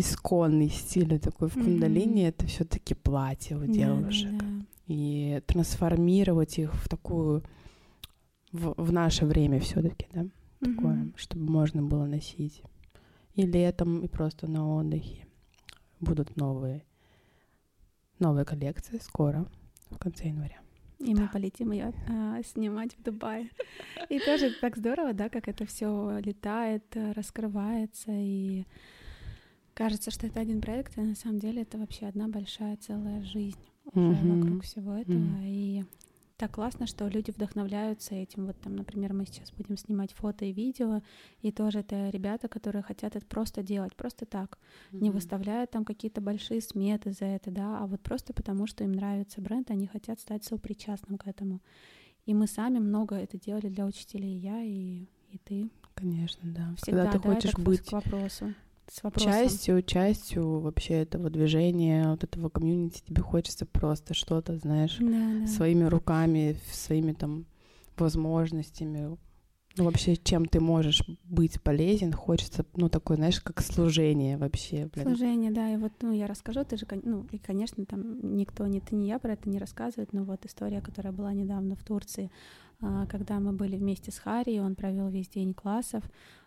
исконный 0.00 0.68
стиль, 0.68 1.18
такой 1.18 1.48
в 1.48 1.56
Мгм. 1.56 1.64
кундалини, 1.64 2.22
это 2.22 2.46
все-таки 2.46 2.94
платье 2.94 3.56
у 3.56 3.60
Да, 3.60 3.66
да, 3.66 3.72
девушек. 3.72 4.32
да. 4.38 4.46
И 4.86 5.40
трансформировать 5.46 6.58
их 6.58 6.74
в 6.74 6.88
такую 6.88 7.42
в, 8.52 8.74
в 8.76 8.92
наше 8.92 9.26
время 9.26 9.60
все-таки, 9.60 10.06
да, 10.12 10.26
такое, 10.60 10.94
Мгм. 10.94 11.14
чтобы 11.16 11.50
можно 11.50 11.82
было 11.82 12.06
носить. 12.06 12.62
И 13.34 13.42
летом, 13.46 14.00
и 14.00 14.08
просто 14.08 14.50
на 14.50 14.68
отдыхе. 14.76 15.24
Будут 16.00 16.36
новые 16.36 16.82
новые 18.18 18.44
коллекции 18.44 18.98
скоро, 18.98 19.46
в 19.90 19.98
конце 19.98 20.28
января. 20.28 20.58
И 20.98 21.14
мы 21.14 21.28
полетим 21.28 21.72
ее 21.72 21.94
снимать 22.44 22.94
в 22.98 23.02
Дубае. 23.02 23.48
И 24.10 24.18
тоже 24.18 24.50
так 24.60 24.76
здорово, 24.76 25.12
да, 25.14 25.28
как 25.30 25.48
это 25.48 25.64
все 25.64 26.18
летает, 26.18 26.84
э, 26.94 27.12
раскрывается, 27.12 28.10
и 28.12 28.66
кажется, 29.74 30.10
что 30.10 30.26
это 30.26 30.40
один 30.40 30.60
проект, 30.60 30.96
а 30.98 31.02
на 31.02 31.14
самом 31.14 31.38
деле 31.38 31.62
это 31.62 31.78
вообще 31.78 32.06
одна 32.06 32.28
большая 32.28 32.76
целая 32.76 33.22
жизнь. 33.22 33.58
уже 33.92 34.22
Мгм. 34.22 34.40
вокруг 34.40 34.62
всего 34.64 34.94
этого. 34.94 35.14
Мгм. 35.18 35.40
И 35.44 35.84
так 36.36 36.52
классно, 36.52 36.86
что 36.86 37.06
люди 37.08 37.30
вдохновляются 37.32 38.14
этим. 38.14 38.46
Вот 38.46 38.56
там, 38.60 38.76
например, 38.76 39.12
мы 39.12 39.26
сейчас 39.26 39.50
будем 39.52 39.76
снимать 39.76 40.12
фото 40.12 40.44
и 40.44 40.52
видео, 40.52 41.02
и 41.42 41.50
тоже 41.52 41.80
это 41.80 42.08
ребята, 42.10 42.48
которые 42.48 42.82
хотят 42.82 43.16
это 43.16 43.26
просто 43.26 43.62
делать, 43.62 43.94
просто 43.96 44.26
так, 44.26 44.58
не 44.92 45.10
выставляют 45.10 45.70
там 45.72 45.84
какие-то 45.84 46.20
большие 46.20 46.60
сметы 46.62 47.12
за 47.12 47.26
это, 47.26 47.50
да, 47.50 47.80
а 47.80 47.86
вот 47.86 48.00
просто 48.00 48.32
потому, 48.32 48.66
что 48.66 48.84
им 48.84 48.92
нравится 48.92 49.40
бренд, 49.40 49.70
они 49.70 49.86
хотят 49.86 50.20
стать 50.20 50.44
сопричастным 50.44 51.18
к 51.18 51.26
этому. 51.26 51.60
И 52.26 52.32
мы 52.34 52.46
сами 52.46 52.78
много 52.78 53.16
это 53.16 53.38
делали 53.38 53.68
для 53.68 53.84
учителей, 53.86 54.36
я 54.38 54.62
и, 54.62 55.06
и 55.30 55.38
ты. 55.44 55.68
Конечно, 55.94 56.40
да. 56.44 56.74
Всегда, 56.76 57.04
Когда 57.04 57.12
ты 57.12 57.18
да, 57.18 57.34
хочешь 57.34 57.54
быть 57.56 57.80
к 57.80 57.92
вопросу. 57.92 58.54
С 58.90 59.04
вопросом. 59.04 59.30
частью, 59.32 59.82
частью 59.82 60.58
вообще 60.60 60.94
этого 60.94 61.30
движения, 61.30 62.10
вот 62.10 62.24
этого 62.24 62.48
комьюнити, 62.48 63.02
тебе 63.06 63.22
хочется 63.22 63.64
просто 63.64 64.14
что-то, 64.14 64.56
знаешь, 64.58 64.96
Да, 64.98 65.40
да. 65.40 65.46
своими 65.46 65.84
руками, 65.84 66.56
своими 66.72 67.12
там 67.12 67.46
возможностями. 67.96 69.16
Ну, 69.76 69.84
вообще, 69.84 70.16
чем 70.16 70.46
ты 70.46 70.58
можешь 70.58 71.04
быть 71.22 71.62
полезен, 71.62 72.12
хочется, 72.12 72.66
ну, 72.74 72.88
такое, 72.88 73.16
знаешь, 73.16 73.40
как 73.40 73.60
служение 73.62 74.36
вообще, 74.36 74.90
блин. 74.92 75.06
Служение, 75.06 75.52
да, 75.52 75.72
и 75.72 75.76
вот, 75.76 75.92
ну, 76.02 76.12
я 76.12 76.26
расскажу, 76.26 76.64
ты 76.64 76.76
же, 76.76 76.86
ну, 77.04 77.24
и, 77.30 77.38
конечно, 77.38 77.86
там 77.86 78.36
никто, 78.36 78.66
ни 78.66 78.80
ты, 78.80 78.96
ни 78.96 79.04
я 79.04 79.20
про 79.20 79.34
это 79.34 79.48
не 79.48 79.60
рассказывает, 79.60 80.12
но 80.12 80.24
вот 80.24 80.44
история, 80.44 80.80
которая 80.80 81.12
была 81.12 81.32
недавно 81.32 81.76
в 81.76 81.84
Турции, 81.84 82.32
а, 82.82 83.06
когда 83.06 83.38
мы 83.38 83.52
были 83.52 83.76
вместе 83.76 84.10
с 84.10 84.18
Харри, 84.18 84.58
он 84.58 84.74
провел 84.74 85.08
весь 85.08 85.28
день 85.28 85.54
классов, 85.54 86.02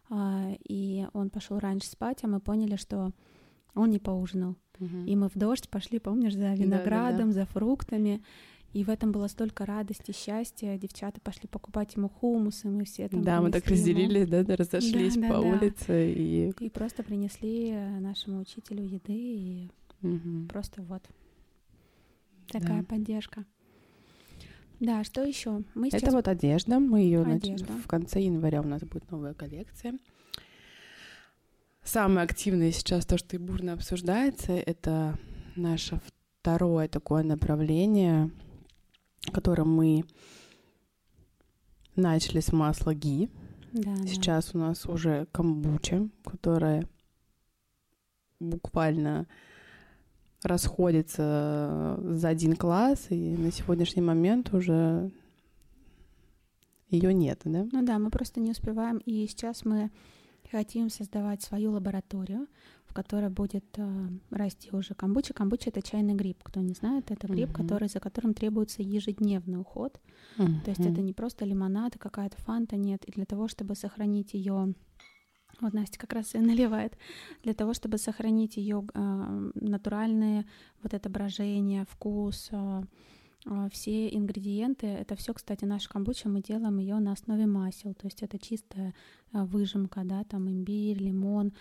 и 0.09 1.07
он 1.13 1.29
пошел 1.29 1.59
раньше 1.59 1.87
спать, 1.89 2.19
а 2.23 2.27
мы 2.27 2.39
поняли, 2.39 2.75
что 2.75 3.11
он 3.75 3.89
не 3.89 3.99
поужинал. 3.99 4.55
Мгм. 4.79 5.05
И 5.05 5.15
мы 5.15 5.29
в 5.29 5.35
дождь 5.35 5.69
пошли, 5.69 5.99
помнишь, 5.99 6.33
за 6.35 6.53
виноградом, 6.53 7.31
за 7.31 7.45
фруктами. 7.45 8.23
И 8.73 8.83
в 8.83 8.89
этом 8.89 9.11
было 9.11 9.27
столько 9.27 9.65
радости, 9.67 10.11
счастья. 10.11 10.77
Девчата 10.79 11.21
пошли 11.21 11.47
покупать 11.47 11.95
ему 11.95 12.09
хумус, 12.09 12.65
и 12.65 12.69
мы 12.69 12.85
все 12.85 13.07
там 13.07 13.21
Да, 13.23 13.39
мы 13.39 13.51
так 13.51 13.65
ему. 13.67 13.75
разделились, 13.75 14.27
да, 14.27 14.43
да, 14.43 14.55
разошлись 14.55 15.15
Да, 15.15 15.21
по 15.27 15.33
да, 15.35 15.41
да. 15.41 15.57
улице 15.57 16.11
и... 16.13 16.51
И 16.59 16.69
просто 16.71 17.03
принесли 17.03 17.69
э, 17.69 17.99
нашему 17.99 18.39
учителю 18.41 18.83
еды, 18.83 19.13
и 19.13 19.71
Мгм. 20.01 20.47
просто 20.47 20.81
вот 20.81 21.07
такая 22.47 22.81
Да. 22.81 22.87
поддержка. 22.87 23.45
Да, 24.79 25.03
что 25.03 25.23
еще? 25.23 25.63
Мы 25.75 25.89
сейчас... 25.89 26.03
Это 26.03 26.11
вот 26.11 26.27
одежда, 26.27 26.79
мы 26.79 27.01
ее 27.01 27.23
Одежда. 27.23 27.73
в 27.73 27.87
конце 27.87 28.21
января 28.21 28.61
у 28.61 28.67
нас 28.67 28.81
будет 28.81 29.09
новая 29.11 29.33
коллекция. 29.33 29.97
Самое 31.83 32.25
активное 32.25 32.71
сейчас 32.71 33.05
то, 33.05 33.17
что 33.17 33.35
и 33.35 33.39
бурно 33.39 33.73
обсуждается, 33.73 34.53
это 34.53 35.17
наше 35.55 35.99
второе 36.39 36.87
такое 36.87 37.23
направление, 37.23 38.31
которое 39.31 39.65
мы 39.65 40.03
начали 41.95 42.39
с 42.39 42.51
масла 42.51 42.93
ги. 42.93 43.29
Да, 43.73 43.95
да. 43.95 44.07
Сейчас 44.07 44.53
у 44.53 44.57
нас 44.57 44.85
уже 44.85 45.27
камбуча, 45.31 46.07
которая 46.23 46.87
буквально 48.39 49.27
расходится 50.43 51.97
за 52.03 52.27
один 52.29 52.55
класс, 52.55 53.07
и 53.09 53.35
на 53.37 53.51
сегодняшний 53.51 54.01
момент 54.01 54.53
уже 54.53 55.11
ее 56.89 57.13
нет, 57.13 57.41
да? 57.45 57.67
Ну 57.71 57.85
да, 57.85 57.97
мы 57.99 58.09
просто 58.09 58.39
не 58.39 58.51
успеваем. 58.51 58.97
И 58.99 59.25
сейчас 59.27 59.65
мы 59.65 59.89
хотим 60.51 60.89
создавать 60.89 61.41
свою 61.41 61.71
лабораторию, 61.71 62.47
в 62.85 62.93
которой 62.93 63.29
будет 63.29 63.65
э, 63.77 64.07
расти 64.29 64.69
уже 64.71 64.93
камбуча. 64.93 65.33
Камбуча— 65.33 65.69
это 65.71 65.81
чайный 65.81 66.13
гриб. 66.13 66.37
Кто 66.43 66.61
не 66.61 66.73
знает, 66.73 67.09
это 67.09 67.25
гриб, 67.27 67.49
Мгм. 67.49 67.55
который, 67.55 67.87
за 67.89 67.99
которым 67.99 68.35
требуется 68.35 68.83
ежедневный 68.83 69.59
уход. 69.59 69.99
То 70.37 70.69
есть 70.69 70.81
это 70.81 71.01
не 71.01 71.13
просто 71.13 71.45
лимонад, 71.45 71.97
какая-то 71.97 72.37
фанта, 72.37 72.75
нет. 72.75 73.03
И 73.05 73.11
для 73.11 73.25
того, 73.25 73.47
чтобы 73.47 73.73
сохранить 73.75 74.35
ее, 74.35 74.75
вот 75.63 75.73
Настя 75.73 75.99
как 75.99 76.13
раз 76.13 76.35
и 76.35 76.39
наливает, 76.39 76.97
для 77.43 77.53
того, 77.53 77.73
чтобы 77.73 77.97
сохранить 77.97 78.57
ее 78.57 78.85
натуральное 78.93 80.45
вот 80.81 80.93
это 80.93 81.09
брожение, 81.09 81.85
вкус, 81.89 82.49
а, 82.51 82.83
а, 83.45 83.69
все 83.69 84.07
ингредиенты, 84.09 84.87
это 84.87 85.15
все, 85.15 85.33
кстати, 85.33 85.65
наша 85.65 85.89
камбуча, 85.89 86.29
мы 86.29 86.41
делаем 86.41 86.77
ее 86.77 86.99
на 86.99 87.13
основе 87.13 87.45
масел, 87.45 87.93
то 87.93 88.07
есть 88.07 88.21
это 88.21 88.37
чистая 88.37 88.93
а, 89.31 89.45
выжимка, 89.45 90.01
да, 90.03 90.23
там 90.23 90.49
имбирь, 90.49 90.97
лимон. 90.97 91.53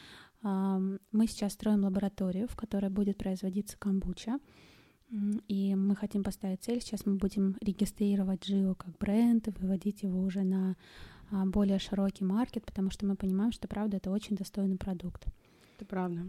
Мы 0.44 1.28
сейчас 1.28 1.52
строим 1.52 1.84
лабораторию, 1.84 2.48
в 2.48 2.56
которой 2.56 2.90
будет 2.90 3.16
производиться 3.16 3.76
камбуча. 3.78 4.40
И 5.46 5.74
мы 5.76 5.94
хотим 5.94 6.24
поставить 6.24 6.64
цель. 6.64 6.80
Сейчас 6.80 7.06
мы 7.06 7.14
будем 7.14 7.56
регистрировать 7.60 8.44
Джио 8.44 8.74
как 8.74 8.98
бренд 8.98 9.46
выводить 9.60 10.02
его 10.02 10.20
уже 10.20 10.42
на 10.42 10.74
более 11.46 11.78
широкий 11.78 12.24
маркет, 12.24 12.64
потому 12.66 12.90
что 12.90 13.06
мы 13.06 13.16
понимаем, 13.16 13.52
что 13.52 13.68
правда 13.68 13.96
это 13.96 14.10
очень 14.10 14.36
достойный 14.36 14.76
продукт. 14.76 15.26
Это 15.76 15.84
правда. 15.86 16.26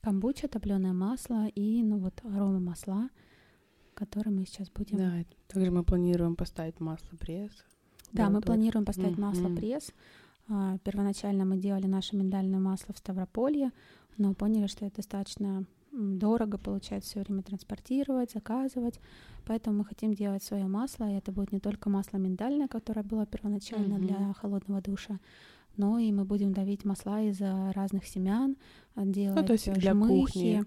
Камбуча, 0.00 0.48
топленое 0.48 0.92
масло 0.92 1.46
и 1.48 1.82
ну 1.82 1.98
вот 1.98 2.14
арома 2.24 2.58
масла, 2.58 3.08
которые 3.94 4.34
мы 4.34 4.46
сейчас 4.46 4.68
будем. 4.70 4.96
Да, 4.98 5.12
также 5.48 5.70
мы 5.70 5.84
планируем 5.84 6.34
поставить 6.34 6.80
масло 6.80 7.16
пресс. 7.16 7.52
Да, 8.12 8.28
мы 8.28 8.40
планируем 8.40 8.84
поставить 8.84 9.16
масло 9.18 9.48
Мгм. 9.48 9.56
пресс. 9.56 9.92
А, 10.48 10.76
Первоначально 10.78 11.44
мы 11.44 11.56
делали 11.56 11.86
наше 11.86 12.16
миндальное 12.16 12.58
масло 12.58 12.92
в 12.92 12.98
Ставрополье, 12.98 13.70
но 14.18 14.34
поняли, 14.34 14.66
что 14.66 14.84
это 14.84 14.96
достаточно 14.96 15.64
дорого 15.92 16.58
получается 16.58 17.10
все 17.10 17.20
время 17.20 17.42
транспортировать, 17.42 18.32
заказывать. 18.32 19.00
Поэтому 19.46 19.78
мы 19.78 19.84
хотим 19.84 20.14
делать 20.14 20.42
свое 20.42 20.66
масло, 20.66 21.10
и 21.10 21.14
это 21.14 21.32
будет 21.32 21.52
не 21.52 21.60
только 21.60 21.90
масло 21.90 22.16
миндальное, 22.18 22.68
которое 22.68 23.02
было 23.02 23.26
первоначально 23.26 23.96
Мгм. 23.98 24.06
для 24.06 24.32
холодного 24.34 24.80
душа, 24.80 25.18
но 25.76 25.98
и 25.98 26.12
мы 26.12 26.24
будем 26.24 26.52
давить 26.52 26.84
масла 26.84 27.20
из 27.22 27.40
а, 27.40 27.72
разных 27.72 28.06
семян, 28.06 28.56
делать 28.96 29.40
Ну, 29.40 29.46
то 29.46 29.52
есть 29.54 29.68
э, 29.68 29.74
для 29.74 29.92
жмыхи, 29.92 30.14
кухни. 30.16 30.64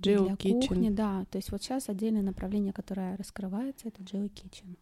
Jill 0.00 0.24
для 0.26 0.34
Kitchen. 0.34 0.66
кухни, 0.68 0.90
да. 0.90 1.24
То 1.30 1.38
есть 1.38 1.50
вот 1.50 1.62
сейчас 1.62 1.88
отдельное 1.88 2.22
направление, 2.22 2.72
которое 2.72 3.16
раскрывается, 3.16 3.88
это 3.88 4.02
Jill 4.02 4.30
Kitchen. 4.32 4.76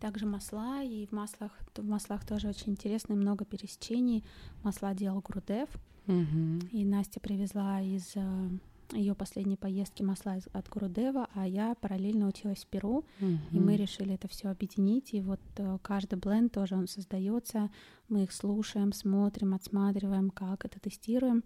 Также 0.00 0.24
масла, 0.24 0.82
и 0.82 1.06
в 1.06 1.12
маслах, 1.12 1.52
в 1.76 1.84
маслах 1.84 2.26
тоже 2.26 2.48
очень 2.48 2.72
интересно, 2.72 3.14
много 3.14 3.44
пересечений. 3.44 4.24
Масла 4.62 4.94
делал 4.94 5.20
Грудев, 5.20 5.68
Мгм. 6.06 6.60
и 6.72 6.84
Настя 6.84 7.20
привезла 7.20 7.80
из 7.80 8.14
ее 8.92 9.14
последней 9.14 9.56
поездки 9.56 10.02
масла 10.02 10.36
из- 10.38 10.48
от 10.52 10.68
Грудева, 10.68 11.28
а 11.34 11.46
я 11.46 11.76
параллельно 11.76 12.26
училась 12.26 12.64
в 12.64 12.66
Перу, 12.66 13.04
и 13.20 13.58
мы 13.60 13.76
решили 13.76 14.14
это 14.14 14.26
все 14.26 14.48
объединить, 14.48 15.14
и 15.14 15.20
вот 15.20 15.38
э, 15.58 15.78
каждый 15.82 16.18
бленд 16.18 16.52
тоже 16.52 16.74
он 16.74 16.88
создается, 16.88 17.70
мы 18.08 18.24
их 18.24 18.32
слушаем, 18.32 18.92
смотрим, 18.92 19.54
отсматриваем, 19.54 20.30
как 20.30 20.64
это 20.64 20.80
тестируем. 20.80 21.44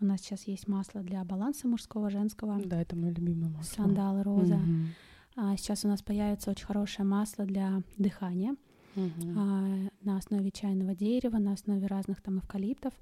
У 0.00 0.04
нас 0.04 0.20
сейчас 0.20 0.44
есть 0.46 0.68
масло 0.68 1.00
для 1.02 1.24
баланса 1.24 1.66
мужского, 1.66 2.10
женского, 2.10 2.60
Да, 2.64 2.80
это 2.80 2.94
мое 2.94 3.10
любимое 3.12 3.50
масло. 3.50 3.74
сандал, 3.82 4.22
роза. 4.22 4.56
Мгм. 4.56 4.88
А 5.36 5.56
сейчас 5.56 5.84
у 5.84 5.88
нас 5.88 6.00
появится 6.02 6.50
очень 6.52 6.66
хорошее 6.66 7.08
масло 7.08 7.44
для 7.44 7.82
дыхания. 7.98 8.54
Мгм. 8.94 9.36
а, 9.36 9.90
на 10.02 10.18
основе 10.18 10.52
чайного 10.52 10.94
дерева, 10.94 11.38
на 11.38 11.54
основе 11.54 11.88
разных 11.88 12.22
там 12.22 12.38
эвкалиптов. 12.38 12.92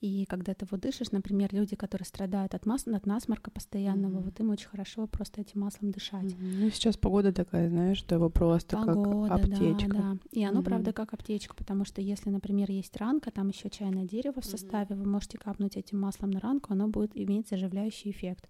И 0.00 0.26
когда 0.26 0.52
ты 0.54 0.66
вот 0.70 0.80
дышишь, 0.80 1.12
например, 1.12 1.54
люди, 1.54 1.76
которые 1.76 2.04
страдают 2.04 2.54
от, 2.54 2.66
мас... 2.66 2.86
от 2.86 3.06
насморка 3.06 3.50
постоянного, 3.50 4.16
Мгм. 4.16 4.22
вот 4.22 4.40
им 4.40 4.50
очень 4.50 4.68
хорошо 4.68 5.06
просто 5.06 5.40
этим 5.40 5.60
маслом 5.60 5.92
дышать. 5.92 6.24
Мгм. 6.24 6.60
Ну, 6.60 6.70
сейчас 6.70 6.96
погода 6.96 7.32
такая, 7.32 7.68
знаешь, 7.70 7.98
что 7.98 8.16
его 8.16 8.28
просто 8.28 8.76
Погода, 8.76 9.28
как 9.28 9.44
аптечка. 9.44 9.88
да, 9.88 9.98
да. 9.98 10.16
И 10.30 10.44
оно, 10.44 10.56
Мгм. 10.60 10.64
правда, 10.64 10.92
как 10.92 11.14
аптечка, 11.14 11.54
потому 11.54 11.84
что 11.84 12.00
если, 12.02 12.30
например, 12.30 12.70
есть 12.70 12.96
ранка, 12.96 13.30
там 13.30 13.48
еще 13.48 13.70
чайное 13.70 14.04
дерево 14.04 14.40
в 14.40 14.44
составе, 14.44 14.94
вы 14.94 15.06
можете 15.06 15.38
капнуть 15.38 15.76
этим 15.76 16.00
маслом 16.00 16.30
на 16.30 16.40
ранку, 16.40 16.72
оно 16.72 16.88
будет 16.88 17.16
иметь 17.16 17.48
заживляющий 17.48 18.10
эффект. 18.10 18.48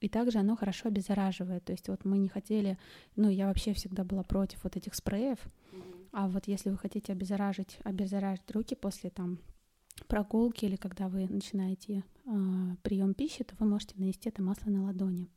И 0.00 0.08
также 0.08 0.38
оно 0.38 0.56
хорошо 0.56 0.88
обеззараживает. 0.88 1.64
То 1.64 1.72
есть 1.72 1.88
вот 1.88 2.04
мы 2.04 2.18
не 2.18 2.28
хотели, 2.28 2.78
ну, 3.16 3.28
я 3.28 3.46
вообще 3.46 3.72
всегда 3.72 4.04
была 4.04 4.22
против 4.22 4.62
вот 4.64 4.76
этих 4.76 4.94
спреев, 4.94 5.38
а 6.12 6.28
вот 6.28 6.48
если 6.48 6.70
вы 6.70 6.78
хотите 6.78 7.12
обеззаражить, 7.12 7.78
обеззаражить 7.84 8.50
руки 8.50 8.74
после 8.74 9.10
там 9.10 9.38
прогулки 10.06 10.64
или 10.64 10.76
когда 10.76 11.08
вы 11.08 11.26
начинаете 11.28 12.04
прием 12.82 13.14
пищи, 13.14 13.44
то 13.44 13.54
вы 13.58 13.66
можете 13.66 13.94
нанести 13.96 14.28
это 14.28 14.42
масло 14.42 14.70
на 14.70 14.84
ладони. 14.84 15.28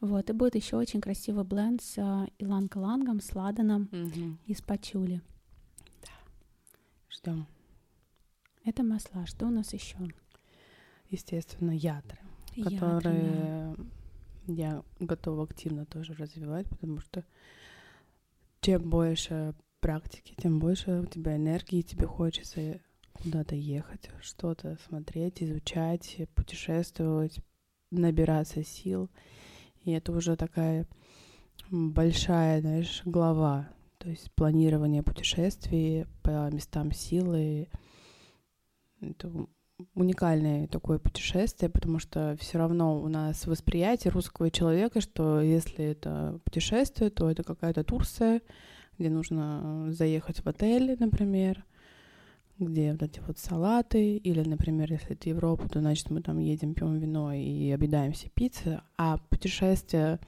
Вот, 0.00 0.30
и 0.30 0.32
будет 0.32 0.54
еще 0.54 0.76
очень 0.76 1.00
красивый 1.00 1.44
бленд 1.44 1.82
с 1.82 1.96
иланг-лангом, 2.38 3.20
с 3.20 3.34
ладаном 3.34 3.88
Мгм. 3.90 4.38
и 4.46 4.54
с 4.54 4.62
пачули. 4.62 5.20
Ждем. 7.10 7.46
Это 8.64 8.82
масла. 8.84 9.26
Что 9.26 9.46
у 9.46 9.50
нас 9.50 9.72
еще? 9.72 9.96
Естественно, 11.10 11.72
ятры, 11.72 12.18
которые 12.62 13.74
я 14.46 14.82
готова 15.00 15.44
активно 15.44 15.84
тоже 15.84 16.14
развивать, 16.14 16.68
потому 16.68 17.00
что 17.00 17.24
чем 18.60 18.88
больше 18.88 19.54
практики, 19.80 20.34
тем 20.36 20.58
больше 20.58 21.00
у 21.00 21.06
тебя 21.06 21.36
энергии, 21.36 21.82
тебе 21.82 22.06
хочется 22.06 22.80
куда-то 23.22 23.54
ехать, 23.54 24.10
что-то 24.20 24.78
смотреть, 24.88 25.42
изучать, 25.42 26.18
путешествовать, 26.34 27.40
набираться 27.90 28.64
сил. 28.64 29.10
И 29.84 29.92
это 29.92 30.12
уже 30.12 30.36
такая 30.36 30.86
большая, 31.70 32.60
знаешь, 32.60 33.02
глава. 33.04 33.68
То 33.98 34.08
есть 34.08 34.30
планирование 34.32 35.02
путешествий 35.02 36.06
по 36.22 36.50
местам 36.50 36.92
силы. 36.92 37.68
Это 39.00 39.30
уникальное 39.94 40.66
такое 40.66 40.98
путешествие, 40.98 41.70
потому 41.70 41.98
что 41.98 42.36
все 42.40 42.58
равно 42.58 43.00
у 43.00 43.08
нас 43.08 43.46
восприятие 43.46 44.12
русского 44.12 44.50
человека, 44.50 45.00
что 45.00 45.40
если 45.40 45.84
это 45.84 46.40
путешествие, 46.44 47.10
то 47.10 47.30
это 47.30 47.42
какая-то 47.44 47.84
Турция, 47.84 48.40
где 48.98 49.08
нужно 49.10 49.92
заехать 49.92 50.40
в 50.40 50.48
отель, 50.48 50.96
например, 50.98 51.64
где 52.58 52.92
вот 52.92 53.02
эти 53.02 53.20
вот 53.20 53.38
салаты, 53.38 54.16
или, 54.16 54.42
например, 54.42 54.92
если 54.92 55.12
это 55.12 55.28
Европа, 55.28 55.68
то 55.68 55.80
значит 55.80 56.10
мы 56.10 56.22
там 56.22 56.38
едем, 56.38 56.74
пьем 56.74 56.98
вино 56.98 57.32
и 57.32 57.70
обедаемся 57.70 58.28
пиццей, 58.30 58.78
а 58.96 59.18
путешествие 59.30 60.18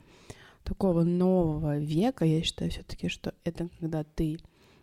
такого 0.63 1.03
нового 1.03 1.79
века, 1.79 2.25
я 2.25 2.43
считаю 2.43 2.71
все-таки, 2.71 3.09
что 3.09 3.35
это 3.45 3.69
когда 3.81 4.05
ты 4.05 4.39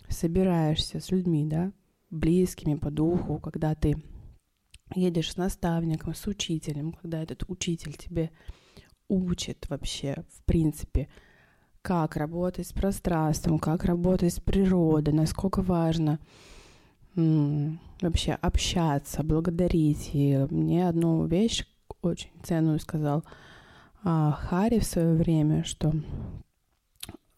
собираешься 0.10 1.00
с 1.00 1.12
людьми, 1.12 1.46
да, 1.46 1.72
близкими 2.10 2.76
по 2.76 2.92
духу, 2.92 3.40
когда 3.40 3.76
ты 3.76 4.02
едешь 4.96 5.34
с 5.34 5.38
наставником, 5.38 6.16
с 6.16 6.26
учителем, 6.28 6.94
когда 6.94 7.22
этот 7.22 7.44
учитель 7.50 7.94
тебе 7.94 8.32
учит 9.10 9.70
вообще, 9.70 10.24
в 10.30 10.44
принципе, 10.44 11.08
как 11.82 12.18
работать 12.18 12.68
с 12.68 12.74
пространством, 12.74 13.60
как 13.60 13.86
работать 13.86 14.34
с 14.34 14.40
природой, 14.40 15.14
насколько 15.14 15.62
важно 15.62 16.20
вообще 18.02 18.34
общаться, 18.34 19.24
благодарить. 19.24 20.12
И 20.14 20.46
мне 20.50 20.88
одну 20.88 21.26
вещь 21.26 21.66
очень 22.02 22.30
ценную 22.44 22.80
сказал 22.80 23.24
а, 24.04 24.32
Хари 24.32 24.80
в 24.80 24.86
свое 24.86 25.16
время, 25.16 25.64
что 25.64 25.92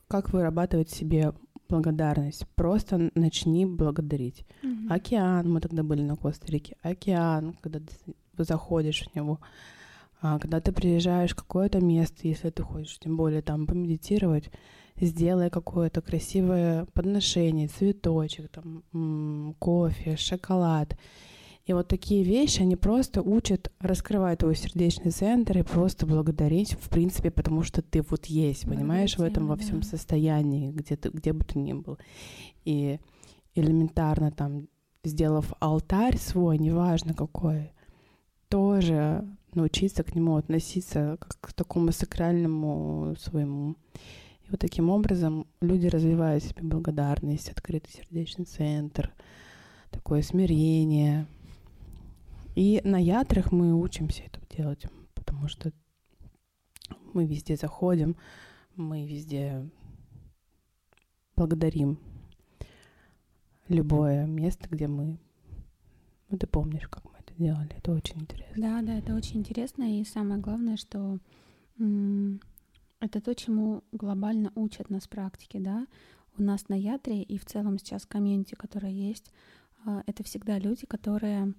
как 0.08 0.34
вырабатывать 0.34 0.90
себе 0.90 1.34
благодарность. 1.70 2.46
Просто 2.56 3.12
начни 3.16 3.66
благодарить. 3.66 4.46
Mm-hmm. 4.64 4.92
Океан, 4.94 5.52
мы 5.52 5.62
тогда 5.62 5.84
были 5.84 6.02
на 6.02 6.16
Коста-Рике, 6.16 6.76
океан, 6.82 7.56
когда 7.62 7.80
ты 7.80 8.44
заходишь 8.44 9.04
в 9.04 9.16
него, 9.16 9.40
когда 10.22 10.60
ты 10.60 10.72
приезжаешь 10.72 11.32
в 11.32 11.36
какое-то 11.36 11.80
место, 11.80 12.28
если 12.28 12.50
ты 12.50 12.64
хочешь, 12.64 13.00
тем 13.00 13.16
более 13.16 13.42
там 13.42 13.66
помедитировать, 13.66 14.52
сделай 15.00 15.50
какое-то 15.50 16.02
красивое 16.02 16.86
подношение, 16.94 17.68
цветочек, 17.68 18.50
там, 18.50 19.56
кофе, 19.60 20.18
шоколад. 20.18 20.98
И 21.66 21.74
вот 21.74 21.88
такие 21.88 22.24
вещи, 22.24 22.62
они 22.62 22.76
просто 22.76 23.22
учат 23.22 23.72
раскрывать 23.80 24.40
твой 24.40 24.56
сердечный 24.56 25.12
центр 25.12 25.60
и 25.60 25.64
просто 25.64 26.08
благодарить, 26.08 26.74
в 26.74 26.90
принципе, 26.90 27.30
потому 27.30 27.64
что 27.64 27.82
ты 27.82 28.02
вот 28.02 28.26
есть, 28.26 28.66
понимаешь, 28.66 29.18
в 29.18 29.22
этом 29.22 29.48
во 29.48 29.56
всем 29.56 29.84
состоянии, 29.84 30.72
где, 30.72 30.96
ты, 30.96 31.10
где 31.10 31.32
бы 31.32 31.46
ты 31.46 31.60
ни 31.60 31.74
был. 31.74 32.00
И 32.66 33.00
элементарно 33.54 34.32
там, 34.32 34.68
сделав 35.04 35.54
алтарь 35.60 36.18
свой, 36.18 36.58
неважно 36.58 37.14
какой, 37.14 37.72
тоже 38.48 39.24
научиться 39.56 40.04
к 40.04 40.16
нему 40.16 40.36
относиться 40.36 41.18
как 41.20 41.38
к 41.42 41.54
такому 41.54 41.92
сакральному 41.92 43.16
своему. 43.18 43.76
И 44.44 44.52
вот 44.52 44.60
таким 44.60 44.90
образом 44.90 45.48
люди 45.62 45.88
развивают 45.88 46.44
себе 46.44 46.64
благодарность, 46.64 47.50
открытый 47.50 47.92
сердечный 47.92 48.46
центр, 48.46 49.14
такое 49.92 50.22
смирение— 50.22 51.28
и 52.60 52.82
на 52.84 52.98
ятрах 52.98 53.54
мы 53.54 53.74
учимся 53.74 54.24
это 54.24 54.42
делать, 54.54 54.86
потому 55.14 55.48
что 55.48 55.72
мы 57.14 57.26
везде 57.26 57.56
заходим, 57.56 58.18
мы 58.76 59.06
везде 59.06 59.70
благодарим 61.38 62.00
любое 63.70 64.26
место, 64.26 64.68
где 64.70 64.88
мы... 64.88 65.18
Ну, 66.28 66.38
ты 66.38 66.48
помнишь, 66.48 66.90
как 66.90 67.06
мы 67.06 67.19
это 67.40 67.44
делали. 67.44 67.76
Это 67.78 67.94
очень 67.94 68.22
интересно. 68.22 68.62
Да, 68.62 68.82
да, 68.82 68.98
это 68.98 69.16
очень 69.16 69.40
интересно. 69.40 70.00
И 70.00 70.04
самое 70.04 70.42
главное, 70.42 70.78
что 70.78 71.20
это 71.78 73.22
то, 73.22 73.34
чему 73.34 73.84
глобально 73.92 74.52
учат 74.56 74.90
нас 74.90 75.08
практики, 75.08 75.58
да. 75.58 75.88
У 76.38 76.44
нас 76.44 76.70
на 76.70 76.74
Ятре 76.74 77.22
и 77.22 77.38
в 77.38 77.46
целом 77.46 77.80
сейчас 77.80 78.06
комьюнити, 78.06 78.56
которое 78.56 78.92
есть, 78.92 79.32
а, 79.86 80.04
это 80.06 80.24
всегда 80.24 80.58
люди, 80.58 80.86
которые 80.86 81.54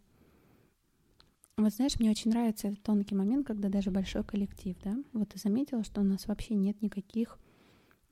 вот 1.57 1.75
знаешь, 1.75 1.99
мне 1.99 2.11
очень 2.11 2.31
нравится 2.31 2.69
этот 2.69 2.83
тонкий 2.83 3.15
момент, 3.15 3.47
когда 3.47 3.69
даже 3.69 3.91
большой 3.91 4.25
коллектив, 4.25 4.77
да, 4.83 4.97
вот 5.13 5.29
ты 5.29 5.39
заметила, 5.39 5.85
что 5.85 6.01
у 6.01 6.05
нас 6.05 6.27
вообще 6.27 6.55
нет 6.55 6.81
никаких 6.81 7.39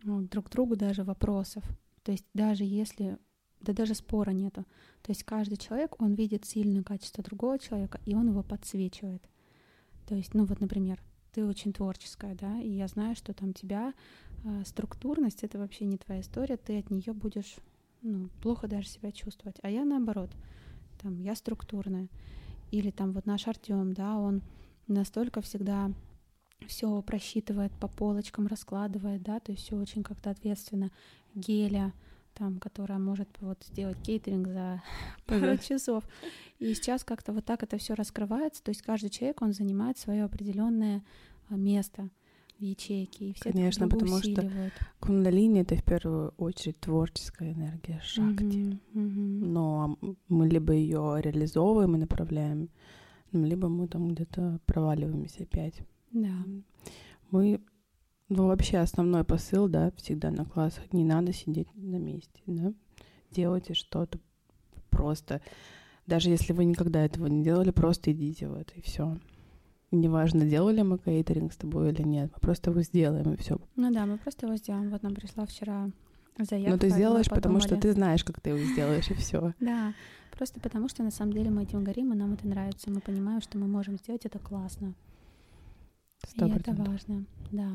ну, 0.02 0.20
друг 0.20 0.50
другу 0.50 0.76
даже 0.76 1.02
вопросов. 1.02 1.64
То 2.02 2.12
есть 2.12 2.26
даже 2.34 2.64
если, 2.64 3.18
да 3.60 3.72
даже 3.72 3.94
спора 3.94 4.30
нету. 4.30 4.64
То 5.02 5.10
есть 5.10 5.24
каждый 5.24 5.56
человек, 5.56 6.00
он 6.00 6.14
видит 6.14 6.44
сильное 6.44 6.82
качество 6.82 7.22
другого 7.24 7.58
человека, 7.58 8.00
и 8.06 8.14
он 8.14 8.28
его 8.28 8.42
подсвечивает. 8.42 9.22
То 10.06 10.14
есть, 10.14 10.34
ну 10.34 10.44
вот, 10.44 10.60
например, 10.60 11.02
ты 11.32 11.44
очень 11.44 11.72
творческая, 11.72 12.34
да, 12.34 12.60
и 12.60 12.70
я 12.70 12.88
знаю, 12.88 13.14
что 13.14 13.32
там 13.32 13.52
тебя 13.52 13.92
э, 14.44 14.62
структурность 14.64 15.44
это 15.44 15.58
вообще 15.58 15.84
не 15.84 15.98
твоя 15.98 16.20
история, 16.20 16.56
ты 16.56 16.78
от 16.78 16.90
нее 16.90 17.12
будешь 17.12 17.56
ну, 18.02 18.28
плохо 18.42 18.68
даже 18.68 18.88
себя 18.88 19.12
чувствовать. 19.12 19.56
А 19.62 19.70
я 19.70 19.84
наоборот, 19.84 20.30
там, 21.00 21.20
я 21.20 21.34
структурная. 21.34 22.08
Или 22.70 22.90
там 22.90 23.12
вот 23.12 23.26
наш 23.26 23.46
Артем, 23.48 23.92
да, 23.92 24.16
он 24.16 24.42
настолько 24.86 25.40
всегда 25.40 25.92
все 26.66 27.00
просчитывает 27.02 27.72
по 27.72 27.88
полочкам, 27.88 28.46
раскладывает, 28.46 29.22
да, 29.22 29.40
то 29.40 29.52
есть 29.52 29.64
все 29.64 29.76
очень 29.76 30.02
как-то 30.02 30.30
ответственно. 30.30 30.90
Геля, 31.34 31.92
там, 32.38 32.58
которая 32.58 32.98
может 32.98 33.28
вот 33.40 33.62
сделать 33.64 33.98
кейтеринг 34.02 34.46
за 34.48 34.82
пару 35.26 35.56
часов. 35.58 36.04
И 36.58 36.72
сейчас 36.74 37.04
как-то 37.04 37.32
вот 37.32 37.44
так 37.44 37.62
это 37.62 37.78
все 37.78 37.94
раскрывается, 37.94 38.62
то 38.62 38.70
есть 38.70 38.82
каждый 38.82 39.10
человек, 39.10 39.42
он 39.42 39.52
занимает 39.52 39.98
свое 39.98 40.24
определенное 40.24 41.02
а, 41.48 41.56
место 41.56 42.08
в 42.58 42.62
ячейке, 42.62 43.30
и 43.30 43.32
все 43.34 43.52
Конечно, 43.52 43.86
друг 43.86 44.00
потому 44.00 44.16
усиливают. 44.18 44.72
что 44.74 44.86
кундалини— 45.00 45.60
это 45.62 45.76
в 45.76 45.84
первую 45.84 46.34
очередь 46.38 46.80
творческая 46.80 47.52
энергия 47.52 48.00
шакти. 48.02 48.80
Мгм, 48.92 49.04
мгм. 49.04 49.52
Но 49.52 49.98
мы 50.28 50.48
либо 50.48 50.72
ее 50.72 51.20
реализовываем 51.22 51.94
и 51.94 51.98
направляем, 51.98 52.68
ну, 53.30 53.44
либо 53.44 53.68
мы 53.68 53.86
там 53.86 54.08
где-то 54.08 54.60
проваливаемся 54.66 55.44
опять. 55.44 55.80
Да. 56.10 56.34
Мы, 57.30 57.60
ну, 58.28 58.46
вообще 58.46 58.78
основной 58.78 59.24
посыл, 59.24 59.68
да, 59.68 59.90
всегда 59.96 60.30
на 60.30 60.44
классах, 60.44 60.92
не 60.92 61.04
надо 61.04 61.32
сидеть 61.32 61.68
на 61.74 61.96
месте, 61.96 62.42
да, 62.46 62.72
делайте 63.30 63.74
что-то 63.74 64.18
просто. 64.90 65.40
Даже 66.06 66.30
если 66.30 66.52
вы 66.52 66.64
никогда 66.64 67.04
этого 67.04 67.26
не 67.26 67.42
делали, 67.42 67.70
просто 67.70 68.12
идите 68.12 68.48
в 68.48 68.54
это, 68.54 68.74
и 68.74 68.80
все. 68.80 69.18
Неважно, 69.90 70.44
делали 70.44 70.82
мы 70.82 70.98
кейтеринг 70.98 71.52
с 71.52 71.56
тобой 71.56 71.92
или 71.92 72.02
нет, 72.02 72.30
мы 72.34 72.40
просто 72.40 72.70
его 72.70 72.82
сделаем, 72.82 73.32
и 73.32 73.36
все. 73.36 73.58
Ну 73.76 73.92
да, 73.92 74.04
мы 74.04 74.18
просто 74.18 74.46
его 74.46 74.56
сделаем. 74.56 74.90
Вот 74.90 75.02
нам 75.02 75.14
пришла 75.14 75.46
вчера 75.46 75.90
заявка. 76.38 76.72
Но 76.72 76.78
ты 76.78 76.86
и 76.88 76.90
мы 76.90 76.96
сделаешь, 76.96 77.28
потому 77.28 77.60
что 77.60 77.76
ты 77.76 77.92
знаешь, 77.92 78.24
как 78.24 78.40
ты 78.40 78.50
его 78.50 78.58
сделаешь, 78.58 79.10
и 79.10 79.14
все. 79.14 79.54
Да, 79.60 79.94
просто 80.36 80.60
потому 80.60 80.88
что 80.88 81.02
на 81.02 81.10
самом 81.10 81.32
деле 81.32 81.50
мы 81.50 81.62
этим 81.62 81.84
горим, 81.84 82.12
и 82.12 82.16
нам 82.16 82.34
это 82.34 82.46
нравится. 82.46 82.90
Мы 82.90 83.00
понимаем, 83.00 83.40
что 83.40 83.56
мы 83.56 83.66
можем 83.66 83.96
сделать 83.96 84.26
это 84.26 84.38
классно. 84.38 84.94
Сто 86.26 86.46
и 86.46 86.50
это 86.50 86.72
важно, 86.74 87.24
да. 87.50 87.70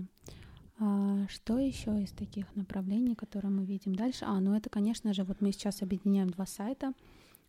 А, 0.86 1.28
что 1.30 1.60
еще 1.60 2.02
из 2.04 2.12
таких 2.12 2.54
направлений, 2.56 3.15
которые 3.15 3.52
мы 3.52 3.63
видим 3.63 3.96
дальше? 3.96 4.26
А, 4.28 4.39
ну 4.41 4.54
это, 4.54 4.69
конечно 4.69 5.13
же, 5.13 5.24
вот 5.24 5.39
мы 5.39 5.54
сейчас 5.54 5.82
объединяем 5.82 6.30
два 6.30 6.46
сайта. 6.46 6.91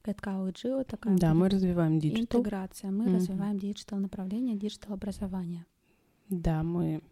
Кэткау 0.02 0.48
и 0.48 0.52
Джио, 0.52 0.84
такая 0.84 1.16
Да, 1.18 1.34
мы 1.34 1.48
развиваем 1.48 1.98
digital. 1.98 2.40
интеграция. 2.40 2.90
Мы 2.92 3.04
Мгм. 3.06 3.14
развиваем 3.16 3.58
digital 3.58 3.98
направление, 3.98 4.56
digital 4.56 4.94
образование. 4.94 5.64
Да, 6.28 6.62
мы... 6.62 7.02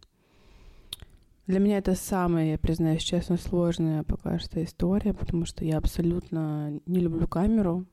Для 1.48 1.58
меня 1.58 1.78
это 1.78 1.96
самая, 1.96 2.52
я 2.52 2.58
признаюсь 2.58 3.02
честно, 3.02 3.36
сложная 3.36 4.04
пока 4.04 4.38
что 4.38 4.62
история, 4.62 5.12
потому 5.14 5.44
что 5.44 5.64
я 5.64 5.78
абсолютно 5.78 6.80
не 6.86 7.00
люблю 7.00 7.26
камеру. 7.26 7.84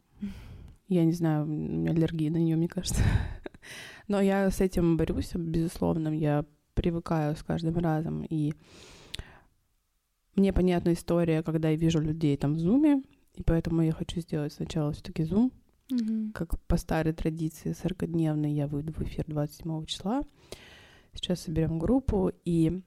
Я 0.87 1.03
не 1.05 1.13
знаю, 1.13 1.45
у 1.45 1.47
меня 1.47 1.91
аллергия 1.91 2.29
на 2.29 2.37
нее, 2.37 2.55
мне 2.57 2.67
кажется. 2.67 3.01
Но 4.07 4.21
я 4.21 4.49
с 4.51 4.61
этим 4.61 4.97
борюсь, 4.97 5.33
безусловно, 5.33 6.09
я 6.09 6.45
привыкаю 6.79 7.35
с 7.35 7.43
каждым 7.43 7.77
разом. 7.77 8.23
И 8.23 8.53
мне 10.35 10.53
понятна 10.53 10.93
история, 10.93 11.43
когда 11.43 11.71
я 11.71 11.75
вижу 11.75 11.99
людей 11.99 12.37
там 12.37 12.53
в 12.53 12.59
зуме, 12.59 13.03
и 13.33 13.43
поэтому 13.43 13.81
я 13.81 13.91
хочу 13.91 14.21
сделать 14.21 14.53
сначала 14.53 14.93
все-таки 14.93 15.23
зум, 15.23 15.51
как 16.33 16.57
по 16.67 16.77
старой 16.77 17.11
традиции 17.11 17.71
40-дневный 17.71 18.53
я 18.53 18.67
выйду 18.67 18.93
в 18.93 19.01
эфир 19.01 19.25
27 19.27 19.85
числа. 19.87 20.21
Сейчас 21.13 21.41
соберем 21.41 21.79
группу, 21.79 22.31
и 22.45 22.81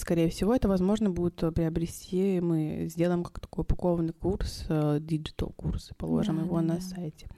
Скорее 0.00 0.30
всего, 0.30 0.54
это 0.54 0.66
возможно 0.66 1.10
будет 1.10 1.36
приобрести. 1.54 2.40
Мы 2.40 2.86
сделаем 2.90 3.22
как 3.22 3.38
такой 3.38 3.62
упакованный 3.62 4.14
курс, 4.14 4.64
digital 5.00 5.52
курс, 5.54 5.90
положим 5.98 6.38
Да, 6.38 6.44
его 6.44 6.56
да, 6.56 6.62
на 6.62 6.74
да. 6.76 6.80
сайте. 6.80 7.28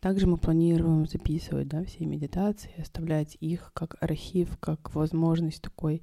Также 0.00 0.28
мы 0.28 0.36
планируем 0.36 1.06
записывать 1.06 1.66
да, 1.66 1.82
все 1.84 2.06
медитации, 2.06 2.70
оставлять 2.80 3.36
их 3.40 3.72
как 3.74 3.96
архив, 4.00 4.56
как 4.60 4.94
возможность 4.94 5.60
такой, 5.60 6.02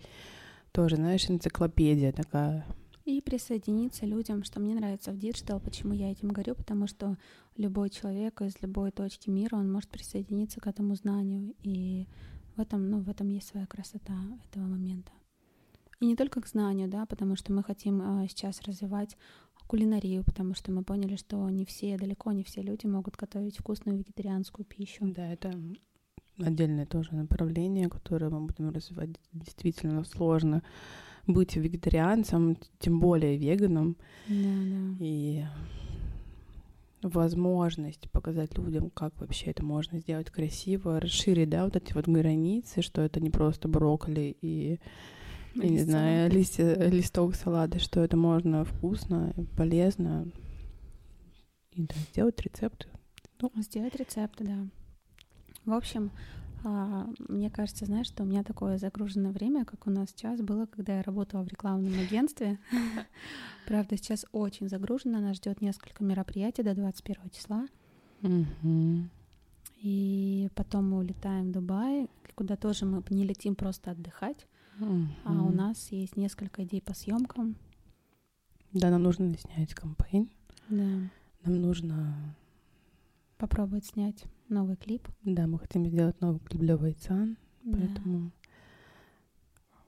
тоже, 0.74 0.97
знаешь, 0.97 1.30
энциклопедия 1.30 2.12
такая. 2.12 2.65
И 3.06 3.21
присоединиться 3.21 4.06
людям, 4.06 4.43
что 4.43 4.60
мне 4.60 4.76
нравится 4.76 5.13
в 5.13 5.17
digital, 5.17 5.62
почему 5.62 5.93
я 5.93 6.12
этим 6.12 6.28
говорю, 6.28 6.56
потому 6.56 6.88
что 6.88 7.15
любой 7.56 7.89
человек 7.89 8.41
из 8.41 8.62
любой 8.62 8.91
точки 8.91 9.30
мира, 9.30 9.56
он 9.56 9.71
может 9.71 9.89
присоединиться 9.89 10.60
к 10.60 10.67
этому 10.67 10.93
знанию, 10.95 11.54
и 11.63 12.06
в 12.58 12.60
этом, 12.60 12.89
ну, 12.89 13.00
в 13.00 13.10
этом 13.10 13.30
есть 13.30 13.47
своя 13.47 13.65
красота 13.65 14.13
этого 14.50 14.65
момента. 14.65 15.12
И 16.02 16.06
не 16.06 16.16
только 16.16 16.42
к 16.42 16.48
знанию, 16.48 16.90
да, 16.90 17.06
потому 17.06 17.38
что 17.38 17.54
мы 17.54 17.64
хотим 17.64 18.02
э, 18.02 18.28
сейчас 18.28 18.62
развивать 18.64 19.16
кулинарию, 19.72 20.26
потому 20.26 20.54
что 20.54 20.70
мы 20.70 20.84
поняли, 20.84 21.16
что 21.16 21.50
не 21.50 21.64
все, 21.64 21.98
далеко 21.98 22.34
не 22.34 22.44
все 22.44 22.62
люди 22.62 22.88
могут 22.88 23.16
готовить 23.16 23.58
вкусную 23.58 23.98
вегетарианскую 23.98 24.66
пищу. 24.66 25.06
Да, 25.16 25.32
это 25.32 25.54
отдельное 26.40 26.86
тоже 26.86 27.16
направление, 27.16 27.88
которое 27.88 28.30
мы 28.30 28.42
будем 28.42 28.70
развивать. 28.70 29.12
Действительно 29.32 30.04
сложно 30.04 30.62
быть 31.26 31.56
вегетарианцем, 31.56 32.58
тем 32.80 33.00
более 33.00 33.38
веганом. 33.38 33.96
Да, 34.28 34.36
да. 34.36 34.96
И 35.00 35.46
возможность 37.02 38.12
показать 38.12 38.58
людям, 38.58 38.90
как 38.90 39.18
вообще 39.22 39.52
это 39.52 39.64
можно 39.64 40.00
сделать 40.00 40.30
красиво, 40.32 41.00
расширить, 41.00 41.50
да, 41.50 41.64
вот 41.64 41.78
эти 41.78 41.94
вот 41.94 42.10
границы, 42.10 42.82
что 42.82 43.02
это 43.02 43.22
не 43.22 43.30
просто 43.30 43.70
брокколи 43.70 44.36
и, 44.42 44.80
я 45.56 45.70
не 45.70 45.80
знаю, 45.80 46.32
листья, 46.32 46.76
листок 46.76 47.36
салата, 47.36 47.80
что 47.80 48.02
это 48.02 48.18
можно 48.18 48.66
вкусно, 48.66 49.34
полезно. 49.58 50.28
И 51.74 51.84
да, 51.84 51.96
сделать 52.12 52.42
рецепты. 52.42 52.88
Сделать 53.58 53.96
рецепты, 53.96 54.44
да. 54.44 54.68
В 55.66 55.74
общем, 55.74 56.12
а, 56.64 57.08
мне 57.28 57.50
кажется, 57.50 57.86
знаешь, 57.86 58.08
что 58.08 58.24
у 58.24 58.26
меня 58.26 58.44
такое 58.44 58.78
загруженное 58.78 59.32
время, 59.32 59.66
как 59.66 59.88
у 59.88 59.90
нас 59.90 60.10
сейчас 60.10 60.42
было, 60.42 60.66
когда 60.66 60.98
я 60.98 61.04
работала 61.04 61.44
в 61.44 61.48
рекламном 61.48 61.94
агентстве. 62.00 62.60
Правда, 63.68 63.98
сейчас 63.98 64.26
очень 64.32 64.70
загружено, 64.70 65.20
нас 65.20 65.38
ждет 65.38 65.62
несколько 65.62 66.04
мероприятий 66.04 66.64
до 66.64 66.76
21 66.76 67.30
числа. 67.32 67.68
И 69.82 70.50
потом 70.54 70.92
мы 70.92 71.00
улетаем 71.00 71.48
в 71.48 71.52
Дубай, 71.52 72.08
куда 72.36 72.56
тоже 72.56 72.86
мы 72.86 73.04
не 73.10 73.26
летим 73.26 73.56
просто 73.56 73.92
отдыхать, 73.92 74.46
а 75.26 75.32
у 75.44 75.52
нас 75.52 75.91
есть 75.91 76.17
несколько 76.17 76.63
идей 76.63 76.82
по 76.82 76.94
съемкам. 76.94 77.56
Да, 78.74 78.89
нам 78.89 79.04
нужно 79.04 79.38
снять 79.38 79.74
кампейн. 79.74 80.30
Да. 80.70 81.10
Нам 81.44 81.62
нужно... 81.62 82.36
Попробовать 83.38 83.86
снять 83.86 84.24
новый 84.50 84.76
клип. 84.76 85.08
Да, 85.24 85.48
мы 85.48 85.58
хотим 85.60 85.86
сделать 85.86 86.20
новый 86.22 86.39
клип 86.39 86.62
для 86.62 86.78
Вайцан, 86.78 87.38
Да. 87.63 87.78
поэтому... 87.78 88.32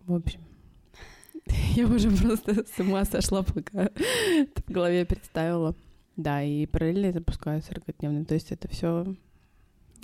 В 0.02 0.14
общем... 0.14 0.42
Я 1.76 1.88
уже 1.88 2.10
просто 2.12 2.66
с 2.66 2.80
ума 2.80 3.06
сошла, 3.06 3.44
пока 3.44 3.90
в 4.66 4.72
голове 4.72 5.06
представила. 5.06 5.76
Да, 6.16 6.44
и 6.44 6.66
параллельно 6.68 7.08
я 7.08 7.14
запускаю 7.14 7.62
40-дневный. 7.62 8.24
То 8.26 8.36
есть 8.36 8.52
это 8.52 8.68
все 8.68 9.04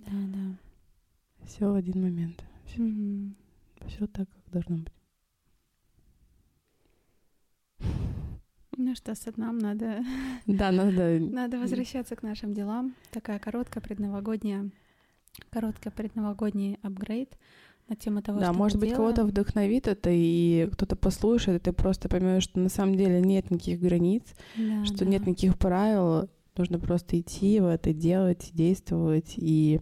Да, 0.06 0.12
да. 0.34 1.46
все 1.46 1.72
в 1.72 1.76
один 1.76 2.02
момент. 2.02 2.44
Все 3.88 4.08
так, 4.08 4.28
как 4.30 4.39
должно 4.52 4.78
быть. 4.78 4.94
Ну 8.78 8.96
что, 8.96 9.14
с 9.14 9.26
нам 9.36 9.58
надо 9.58 10.00
Да, 10.48 10.72
надо... 10.72 11.20
Надо 11.20 11.60
возвращаться 11.60 12.16
к 12.16 12.24
нашим 12.24 12.54
делам. 12.54 12.96
Такая 13.12 13.38
короткая 13.38 13.84
предновогодняя, 13.84 14.70
короткая 15.50 15.92
предновогодний 15.92 16.80
апгрейд 16.82 17.38
на 17.90 17.96
тему 17.98 18.22
того, 18.22 18.40
Да, 18.40 18.48
что 18.48 18.54
может 18.54 18.80
быть, 18.80 18.94
кого-то 18.94 19.16
делаем. 19.18 19.32
вдохновит 19.32 19.88
это, 19.88 20.10
и 20.14 20.70
кто-то 20.72 20.96
послушает, 20.96 21.62
и 21.62 21.66
ты 21.66 21.74
просто 21.74 22.08
поймешь, 22.08 22.44
что 22.44 22.60
на 22.60 22.70
самом 22.70 22.96
деле 22.96 23.20
нет 23.20 23.52
никаких 23.52 23.82
границ, 23.82 24.24
Да, 24.56 24.86
что 24.86 25.00
да. 25.00 25.06
нет 25.06 25.28
никаких 25.28 25.58
правил, 25.58 26.30
нужно 26.56 26.80
просто 26.80 27.20
идти 27.20 27.60
в 27.60 27.66
это, 27.66 27.92
делать, 27.94 28.52
действовать, 28.54 29.34
и 29.36 29.82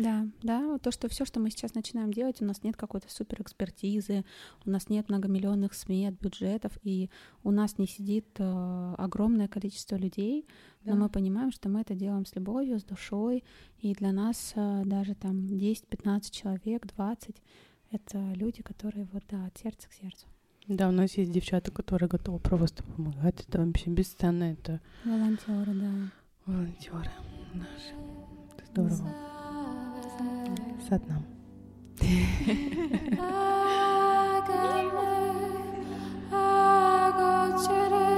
Да, 0.00 0.26
да, 0.42 0.66
вот 0.66 0.82
то, 0.82 0.90
что 0.90 1.08
все, 1.08 1.24
что 1.24 1.40
мы 1.40 1.50
сейчас 1.50 1.74
начинаем 1.74 2.12
делать, 2.12 2.40
у 2.42 2.44
нас 2.44 2.62
нет 2.62 2.76
какой-то 2.76 3.10
супер 3.10 3.42
экспертизы, 3.42 4.24
у 4.64 4.70
нас 4.70 4.88
нет 4.88 5.08
многомиллионных 5.08 5.74
смет, 5.74 6.18
бюджетов, 6.20 6.72
и 6.82 7.10
у 7.44 7.50
нас 7.50 7.78
не 7.78 7.86
сидит 7.86 8.26
э, 8.38 8.94
огромное 8.98 9.48
количество 9.48 9.96
людей, 9.96 10.46
но 10.84 10.92
Да. 10.92 10.98
мы 10.98 11.08
понимаем, 11.08 11.52
что 11.52 11.68
мы 11.68 11.80
это 11.82 11.94
делаем 11.94 12.24
с 12.24 12.34
любовью, 12.34 12.78
с 12.80 12.84
душой, 12.84 13.44
и 13.78 13.94
для 13.94 14.12
нас 14.12 14.52
э, 14.56 14.82
даже 14.86 15.14
там 15.14 15.46
10-15 15.46 16.30
человек, 16.30 16.86
20 16.86 17.36
это 17.92 18.18
люди, 18.34 18.62
которые 18.62 19.06
вот, 19.12 19.24
да, 19.28 19.46
от 19.46 19.58
сердца 19.58 19.88
к 19.88 19.92
сердцу. 19.92 20.26
да, 20.68 20.88
у 20.88 20.92
нас 20.92 21.14
есть 21.18 21.32
девчата, 21.32 21.70
которые 21.72 22.08
готовы 22.08 22.38
просто 22.38 22.84
помогать, 22.84 23.44
это 23.48 23.58
вообще 23.60 23.90
бесценно, 23.90 24.44
это 24.52 24.80
Волонтеры, 25.04 25.74
да. 25.74 25.92
волонтеры 26.46 27.10
наши. 27.54 27.94
Это 28.72 28.88
здорово. 28.88 29.29
Satnam. 30.80 31.24